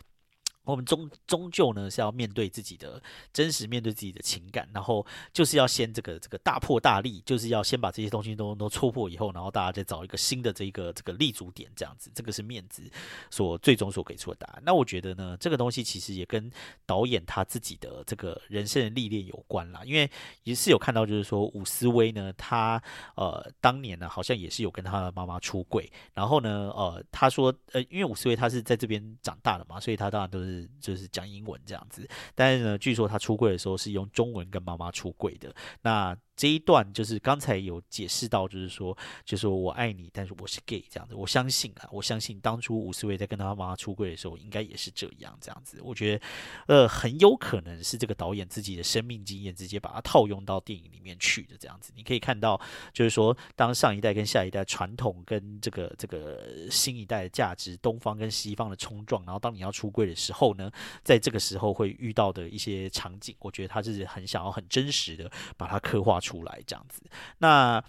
[0.66, 3.02] 我们终终究呢是要面对自己的
[3.32, 12.82] 真实，面对自己的情感，然后就是要先这个这个大破大立，就是要先把这些东西都都戳破以后，然后大家再找一个新的这个这个立足点，这样子，这个是面子
[13.30, 14.64] 所最终所给出的答案。
[14.66, 16.52] 那我觉得呢，这个东西其实也跟
[16.86, 20.10] 导演他自己的这个人生的历练有关啦，因为
[20.44, 22.82] 也是有看到，就是说伍思威呢，他
[23.16, 30.55] 呃当年呢好像也是有跟他的妈妈出柜，然后呢呃他说呃因为伍思威他是在这边长大的嘛，所以他当然都是。
[30.80, 35.54] 就是讲英文这样子，但是呢，据说他出柜的时候是用中文跟妈妈出柜的。
[35.82, 41.16] 那这一段就是刚才有解释到，就是说，就是说我爱你，但是我是 gay 这样子。
[41.16, 45.80] 我相信啊，我相信当初吴思维在跟他妈妈出柜的时候，应该也是这样这样子。
[45.82, 46.26] 我觉得，
[46.68, 51.94] 呃，很有可能是这个导演自己的生命经验直接把它套用到电影里面去的这样子。
[51.96, 52.60] 你可以看到，
[52.92, 60.70] 就是说，当上一代跟下一代传统跟这个这个新一代的价值，东方跟西方的冲撞，然后当你要出柜的时候呢，
[61.02, 66.20] 在这个时候会遇到的一些场景，我觉得他是很想要很真实的把它刻画。
[66.26, 67.02] 出来这样子，
[67.38, 67.84] 那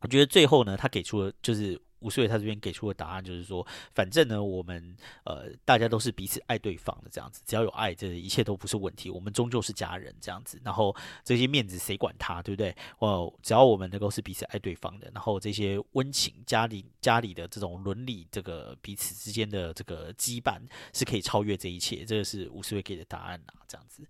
[0.00, 4.94] 我觉得最后呢，他给出了就是吴思伟他这边给出的答案，就是说，反正呢，我们
[5.24, 9.08] 呃大家都是彼此爱对方的这样子，只要有爱，这一切都不是问题。
[9.08, 10.94] 我们终究是家人这样子，然后
[11.24, 12.76] 这些面子谁管他，对不对？
[12.98, 20.60] 哦，只要我们能够是彼此爱对方的，然后这些温情家里家里的这种伦理，这个彼此之间的这个羁绊
[20.92, 22.04] 是可以超越这一切。
[22.04, 24.06] 这个是吴思伟给的答案啊，这样子。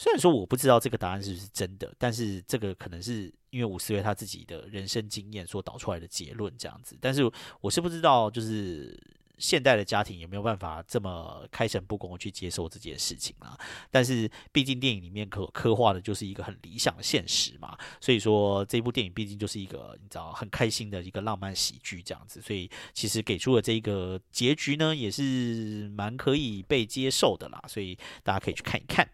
[0.00, 6.96] 虽然说我不知道这个答案是不是真的，但是这个可能是因为伍思维他自己的人生经验所导出来的结论这样子。
[7.02, 7.30] 但是
[7.60, 8.98] 我是不知道，就是
[9.36, 13.54] 现代的家庭有没有办法这么开诚布公去接受这件事情啊。
[13.90, 29.06] 但是毕竟电影里面可刻画的就是一个很理想的现实嘛，所以说这部电影毕竟就是一个你知道很开心的一个浪漫喜剧这样子，所以其实给出了这一个结局呢，也是蛮可以被接受的啦，所以大家可以去看一看。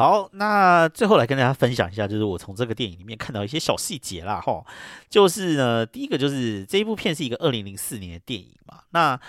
[0.00, 4.64] 好，那最后来跟大家分享一下，就是我从这个电影里面看到一些小细节啦，哈，
[5.10, 9.20] 就是呢，第一个就是这一部片是一个二零零四年的电影嘛，那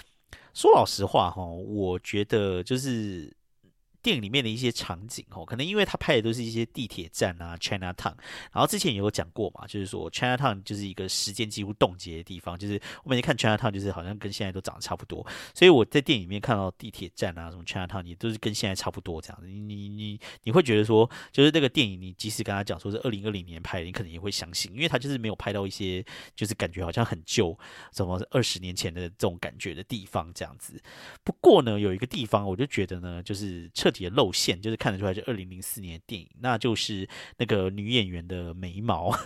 [0.54, 3.36] 说老实话，哈，我觉得就是。
[4.02, 8.16] 电影里面的一些场景哦，可能因为他拍的都是一些地铁站啊，China Town，
[8.52, 19.48] 然后之前也有讲过嘛，就是说 China Town 就是一个时间几乎冻结的地方，就是我每天看 China Town 就是好像跟现在都长得差不多，所以我在电影里面看到地铁站啊，什么 China Town 也都是跟现在差不多这样子。
[19.48, 26.04] 你你你会觉得说，就是那个电影，你即使跟他讲说是二零二零年拍的，你可能也会相信，因为他就是没有拍到一些
[26.36, 27.58] 就是感觉好像很旧，
[27.94, 30.82] 什么二十年前的这种感觉的地方这样子。
[31.24, 37.08] 不过呢，有一个地方我就觉得呢，就是彻底的露馅，就是看得出来是二零零四年的电影，那就是
[37.38, 39.12] 那个女演员的眉毛，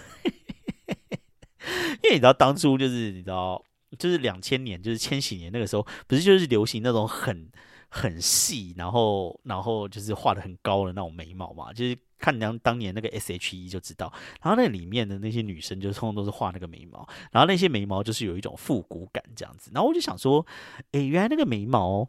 [2.03, 3.63] 因为你知道当初就是你知道，
[3.97, 7.49] 就是两千年，就是千禧年那个时候，不是就是流行那种很
[7.89, 14.11] 很细，然后然后就是画的很高的那种眉毛嘛，就是看当当年那个 S H E 就知道，
[14.41, 20.45] 然后那里面的那些女生就通通都是画那个眉毛，然后那些眉毛就是有一种复古感这样子，然后我就想说，
[20.91, 22.07] 诶，原来那个眉毛。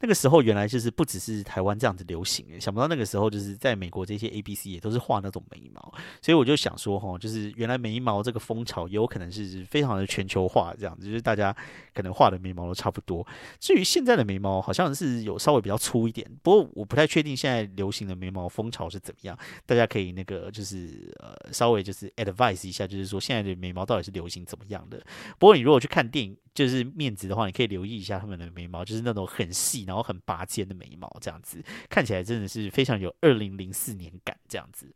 [0.00, 5.92] 那个时候原来就是不只是台湾这样子流行想不到那个时候就是在美国这些 A B C 也都是画那种眉毛，
[6.22, 11.54] 所以我就想说哈，就是原来眉毛这个风潮也有可能是非常的全球化这样子，就是大家
[11.94, 13.26] 可能画的眉毛都差不多。
[13.58, 25.04] 至于现在的眉毛好像是有稍微比较粗一点，不过我不太确定现在流行的眉毛风潮是怎么样，大家可以那个就是呃稍微就是 advise 一下，就是说现在的眉毛到底是流行怎么样的。
[25.38, 26.36] 不过你如果去看电影。
[26.54, 34.94] 就是面子的话，你可以留意一下他们的眉毛，就是那种很细，然后很拔尖的眉毛，这样子看起来真的是非常有二零零四年感，这样子。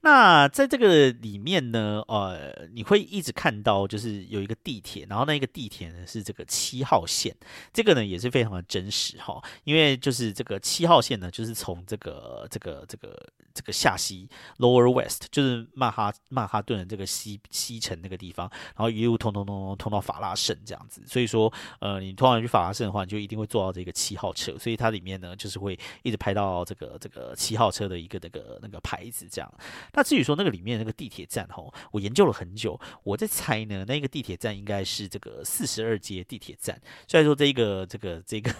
[0.00, 7.34] 那在这个里面呢，呃，你会一直看到，就是有一个地铁，然后那一个地铁呢是这个七号线，
[7.72, 21.02] 这个呢也是非常的真实哈，因为就是这个七号线呢，就是从这个这个这个这个下西 （Lower West），就是曼哈曼哈顿的这个西西城那个地方，然后一路通通通通通到法拉盛这样子。
[21.08, 29.52] 所以说，呃，你通常去法拉盛的话，你就一定会坐到这个七号车，所以它里面呢就是会一直拍到这个这个七号车的一个那个那个牌子这样。
[29.92, 36.80] 那至于说那个里面那个地铁站吼，我研究了很久，我在猜呢，那个地铁站应该是这个四十二街地铁站。
[37.06, 38.52] 虽然说这个这个这个。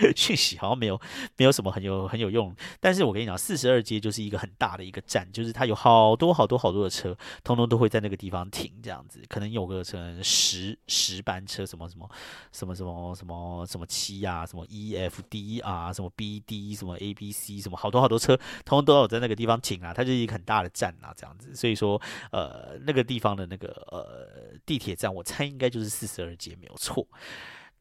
[0.16, 1.00] 讯息好像没有
[1.36, 12.08] 没有什么很有很有用，但是我跟你讲，四十二街就是一个很大的一个站，就是它有好多好多好多的车，通通都会在那个地方停，这样子，可能有个成十十班车，什么什么
[12.52, 22.00] 什么什么什么什么七啊，什么 E F D 啊，什么 B D，什么 A B C，什么好多好多车，通通都有在那个地方停啊，它就是一个很大的站啊，这样子，所以说，
[22.32, 27.06] 呃，那个地方的那个呃地铁站，我猜应该就是四十二街没有错。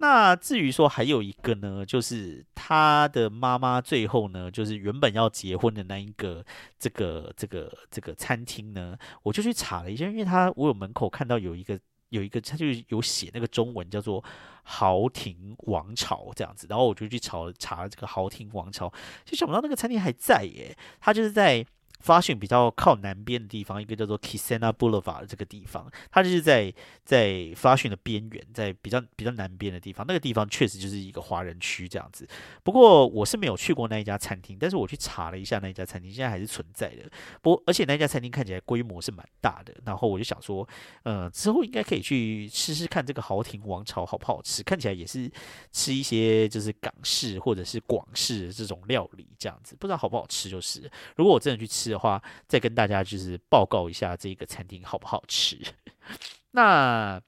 [0.01, 6.43] 那至于说还有一个呢，就是他的妈妈最后呢，就是原本要结婚的那一个
[6.79, 11.77] 这个这个这个餐厅呢，我就去查了一下，因为他我有门口看到有一个
[12.09, 14.23] 有一个，他就有写那个中文叫做
[14.63, 18.89] 豪庭王朝这样子，然后我就去查查这个豪庭王朝，
[19.25, 21.65] 就想不到那个餐厅还在耶，他就是在。
[21.99, 26.73] 发讯比较靠南边的地方，一个叫做 Kisena Boulevard 的这个地方，它就是在
[27.03, 30.05] 在发讯的边缘，在比较比较南边的地方。
[30.07, 32.25] 那个地方确实就是一个华人区这样子。
[32.63, 37.03] 不过我是没有去过那一家餐厅，但是我去查了一下那一家餐厅，现在还是存在的。
[37.41, 39.75] 不，而且那家餐厅看起来规模是蛮大的。
[39.85, 40.65] 然后我就想说，
[41.03, 44.63] 呃，之后应该可以去吃吃看这个豪庭王朝好不好吃。
[44.63, 45.29] 看起来也是
[45.73, 50.89] 吃一些就是港式或者是广式这种料理这样子，不知道好不好吃就是。
[51.17, 51.88] 如果我真的去吃。
[51.89, 55.59] 的话，再跟大家就是报告一下这个餐厅好不好吃。
[56.51, 57.21] 那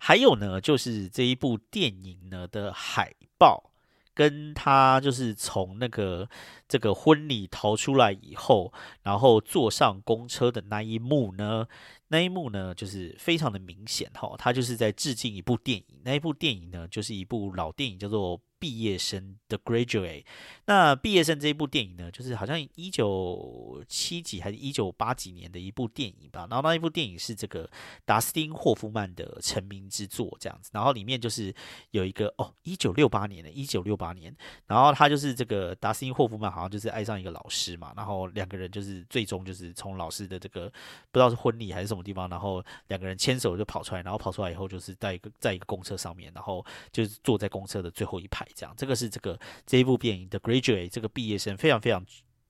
[0.00, 3.70] 还有呢，就是这一部电影呢的海报，
[4.14, 6.28] 跟他就是从那个
[6.66, 8.72] 这个婚礼逃出来以后，
[9.02, 11.66] 然后坐上公车的那一幕呢，
[12.08, 15.84] 那一幕呢就是非常的明显哈，他就是在致敬一部电影。
[16.04, 18.40] 那一部电影呢，就是一部老电影，叫做。
[18.62, 20.24] 毕业生的 Graduate，
[20.66, 26.46] 那毕业生这一部电影呢，就是好像一九七几还是一九八几年的一部电影吧。
[26.48, 27.68] 然后那一部电影是这个
[28.04, 30.70] 达斯汀霍夫曼的成名之作，这样子。
[30.72, 31.52] 然后里面就是
[31.90, 34.32] 有一个哦，一九六八年的，一九六八年。
[34.68, 37.92] 然后他就是这个达斯汀霍夫曼，好像就是爱上一个老师嘛。
[37.96, 40.68] 然后两个人就是最终就是从老师的这个
[41.10, 48.74] 不知道是婚礼还是什么地方，然后两个人牵手就跑出来，然后跑出来以后就是在一个在一个公车上面，然后就是坐在公车的最后一排这样。
[48.76, 52.04] 这个是这个这一部电影的 Graduate 这个毕业生非常非常。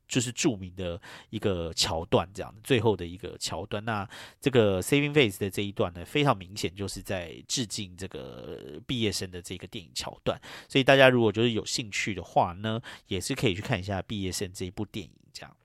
[0.08, 1.00] 就是著名的
[1.30, 3.82] 一个桥段，这样的最后的一个桥段。
[3.82, 4.06] 那
[4.38, 10.38] 这个 Saving Face 的这一段呢，非常明显就是在致敬这个毕业生的这个电影桥段。
[10.68, 15.56] 所以大家如果就是有兴趣的话呢，也是可以去看一下毕业生这一部电影，这样。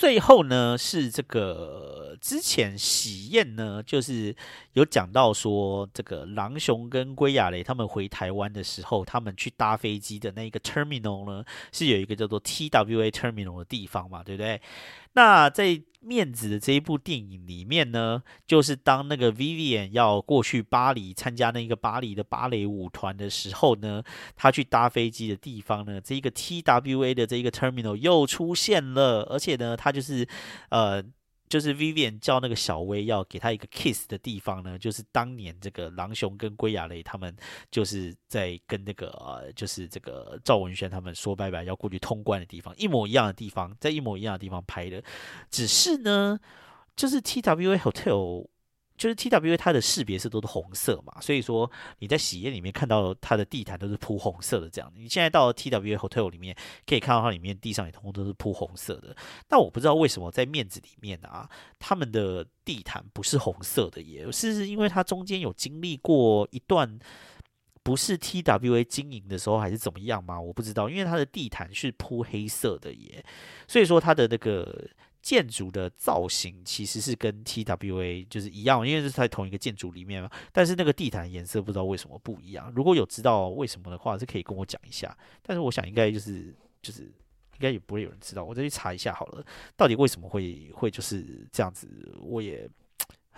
[0.00, 4.34] 最后呢，是这个之前喜宴呢，就是
[4.72, 14.58] 有讲到说，这个狼熊跟龟亚雷他们回台湾的时候，他们去搭飞机的那个 terminal 呢，是有一个叫做 TWA terminal 的地方嘛，对不对？
[15.12, 24.02] 那在面子的这一部电影里面呢，就是当那个 Vivian 要过去巴黎参加那个巴黎的芭蕾舞团的时候呢，
[24.34, 30.26] 他去搭飞机的地方呢，这一个 TWA 的这一个 terminal 又出现了，而且呢，他就是
[30.70, 31.04] 呃。
[31.50, 37.36] 就是 Vivian 叫那个小薇要给他一个 kiss 的地方呢，就是当年这个狼熊跟龟亚雷他们
[37.70, 45.02] 就是在跟那个，就是这个赵文轩他们说拜拜要过去通关的地方，一模一样的地方，在一模一样的地方拍的，
[45.50, 46.38] 只是呢，
[46.96, 48.46] 就是 TWA Hotel。
[49.00, 51.68] 就是 T W A 它的识别是都是红色嘛，所以说
[52.00, 54.92] 你在喜宴里面看到它的地毯都是铺红色的这样。
[54.94, 56.54] 你现在到了 T W A Hotel 里面
[56.86, 59.16] 可以看到它里面地上也通通都是铺红色的。
[59.48, 61.48] 但我不知道为什么在面子里面啊，
[61.78, 64.30] 他们的地毯不是红色的耶？
[64.30, 66.98] 是因为它中间有经历过一段
[67.82, 70.38] 不是 T W A 经营的时候，还是怎么样吗？
[70.38, 73.24] 我不知道，因为它的地毯是铺黑色的耶，
[73.66, 74.90] 所以说它的那个。
[75.22, 80.30] 建筑的造型其实是跟 TWA 就是一样，因为是在同一个建筑里面嘛。
[80.52, 82.72] 但是那个地毯颜色不知道为什么不一样。
[82.74, 85.16] 如果有知道为什么的话，是可以跟我讲一下。
[85.42, 89.44] 但是我想应该就是就是应该也不会有人知道，我再去查一下好了，
[89.76, 91.88] 到底为什么会会就是这样子，
[92.20, 92.68] 我也。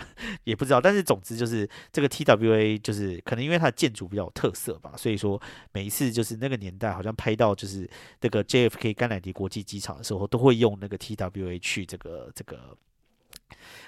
[0.44, 5.40] 也不知道，但是总之就是这个 TWA 就是可能因为它的建筑比较有特色吧，所以说
[5.72, 7.88] 每一次就是那个年代好像拍到就是
[8.20, 12.76] 这个 JFK 甘乃迪国际机场的时候，都会用那个 TWA 去这个这个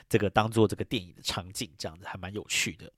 [0.09, 2.93] 这个当做这个电影的场景，这样子还蛮有趣的。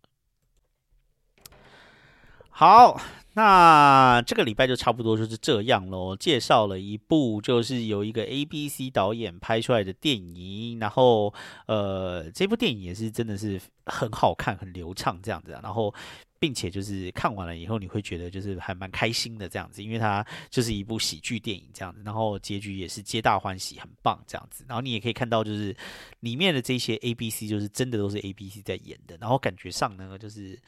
[2.59, 2.99] 好。
[3.35, 6.17] 那这个礼拜就差不多就是这样喽。
[6.17, 11.35] 介绍了一部就是由一个 A B C 导演拍出来的电影，然后
[11.67, 15.51] 呃，这部电影也是真的是很好看、很流畅这样子。
[15.63, 15.95] 然后，
[16.39, 22.01] 并且就是看完了以后，你会觉得就是还蛮开心的这样子，因为它就是一部喜剧电影这样子。
[22.07, 24.65] 然后结局也是皆大欢喜，很棒这样子。
[24.67, 25.77] 然后你也可以看到，就是
[26.21, 29.19] 里面的这些 A B C 就是真的都是 A B C 在演的。
[29.21, 30.59] 然后感觉上呢，就是。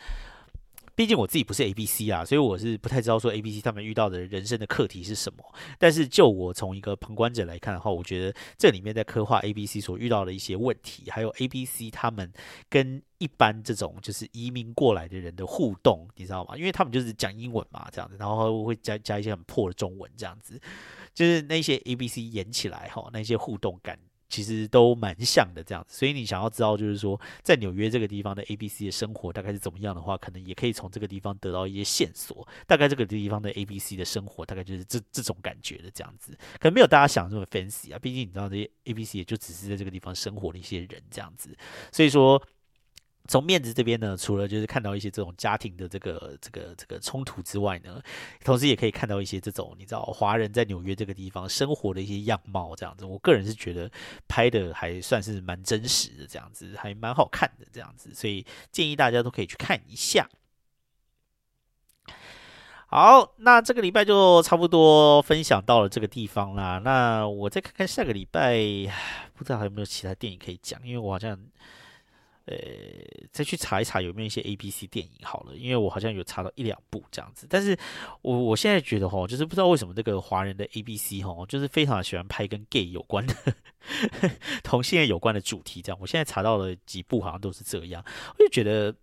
[0.99, 5.39] 毕竟我自己不是 A B C 啊，所以我是不太知道说 A B C 他们遇到的人生的课题是什么。
[5.79, 12.33] 但是就我从一个旁观者来看的话，我觉得这里面在刻画 A B C 所遇到的一些问题，还有 A B C 他们
[12.69, 16.57] 跟一般这种就是移民过来的人的互动，你知道吗？
[16.57, 20.61] 因为他们就是讲英文嘛，这样子，然后会加加一些很破的中文，这样子，
[21.15, 23.97] 就是那些 A B C 演起来哈，那些互动感。
[24.29, 32.47] 其实都蛮像的这样子，所以你想要知道，就是说在纽约这个地方的 A B C 的生活大概是怎么样的话，可能也可以从这个地方得到一些线索。
[32.67, 37.99] 大概这个地方的 A B C 的生活大概就是这这种感觉的这样子，可能没有大家想这么 fancy 啊。
[37.99, 41.57] 毕竟你知道这些 A B C 也就只是在这个地方生活的一些人这样子，
[41.91, 42.43] 所以说。
[43.29, 48.03] 从面子这边呢，除了就是看到一些这种家庭的这个这个这个冲突之外呢，
[48.43, 53.91] 同时也可以看到一些这种你知道华人在纽约这个地方生活的一些样貌，这样子，我个人是觉得
[54.27, 60.27] 拍的还算是蛮真实的，这样子还蛮好看的，这样子，所以建议大家都可以去看一下。
[62.87, 66.81] 好，那这个礼拜就差不多分享到了这个地方啦。
[66.83, 68.57] 那我再看看下个礼拜，
[69.35, 71.39] 不知道还有没有其他电影可以讲，因为我好像。
[72.49, 77.47] 呃，再去查一查有没有一些 A B C 电影好了，因为我好像有查到一两部这样子。
[77.51, 77.77] 但是
[78.23, 83.35] 我我现在觉得哈，就是不知道为什么这个华人的 A B C 哈，就是非常喜欢拍跟 gay 有关的、
[84.65, 85.83] 同性恋有关的主题。
[85.83, 88.03] 这样，我现在查到了几部，好像都是这样。
[88.39, 88.95] 我就觉得，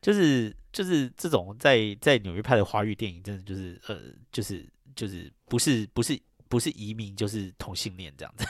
[0.00, 3.98] 就是就是这种在在纽约拍的华语电影，真的就是呃，
[4.30, 4.64] 就是
[4.94, 6.16] 就是不是不是
[6.48, 8.46] 不是移民，就是同性恋这样子。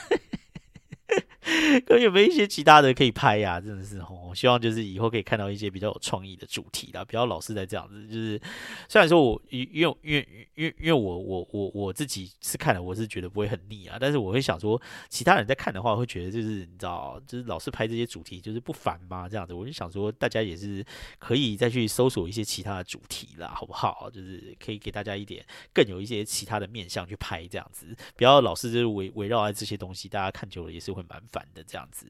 [1.85, 3.59] 可有没有一些其他的可以拍呀？
[3.59, 8.07] 真的是哦，希望就是以后可以看到一些比较有创意的主题啦，不要老是在这样子。
[8.07, 8.39] 就是
[8.87, 13.97] 虽然说我因因为因为因为因为我我我我自己是看了，我是觉得不会很腻啊。
[13.99, 19.27] 但是我会想说，其他人在看的话，会觉得就是你知道，就是老是拍这些主题，就是不烦吗？
[19.27, 20.85] 这样子，我就想说，大家也是
[21.19, 24.09] 可以再去搜索一些其他的主题啦，好不好？
[24.11, 31.63] 就是可以给大家一点更有一些其他的面向去拍这样子，不要老是就是围围绕在这些东西，大家看久了也是会蛮烦的。
[31.63, 32.05] 这样子，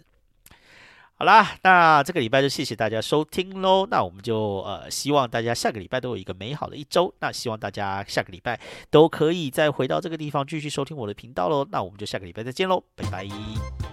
[1.16, 3.88] 好啦，那这个礼拜就谢谢大家收听喽。
[3.90, 7.14] 那我们就呃，希望大家下个礼拜都有一个美好的一周。
[7.22, 8.60] 那希望大家下个礼拜
[8.90, 11.66] 都可以再回到这个地方继续收听我的频道喽。
[11.72, 13.93] 那我们就下个礼拜再见喽，拜拜。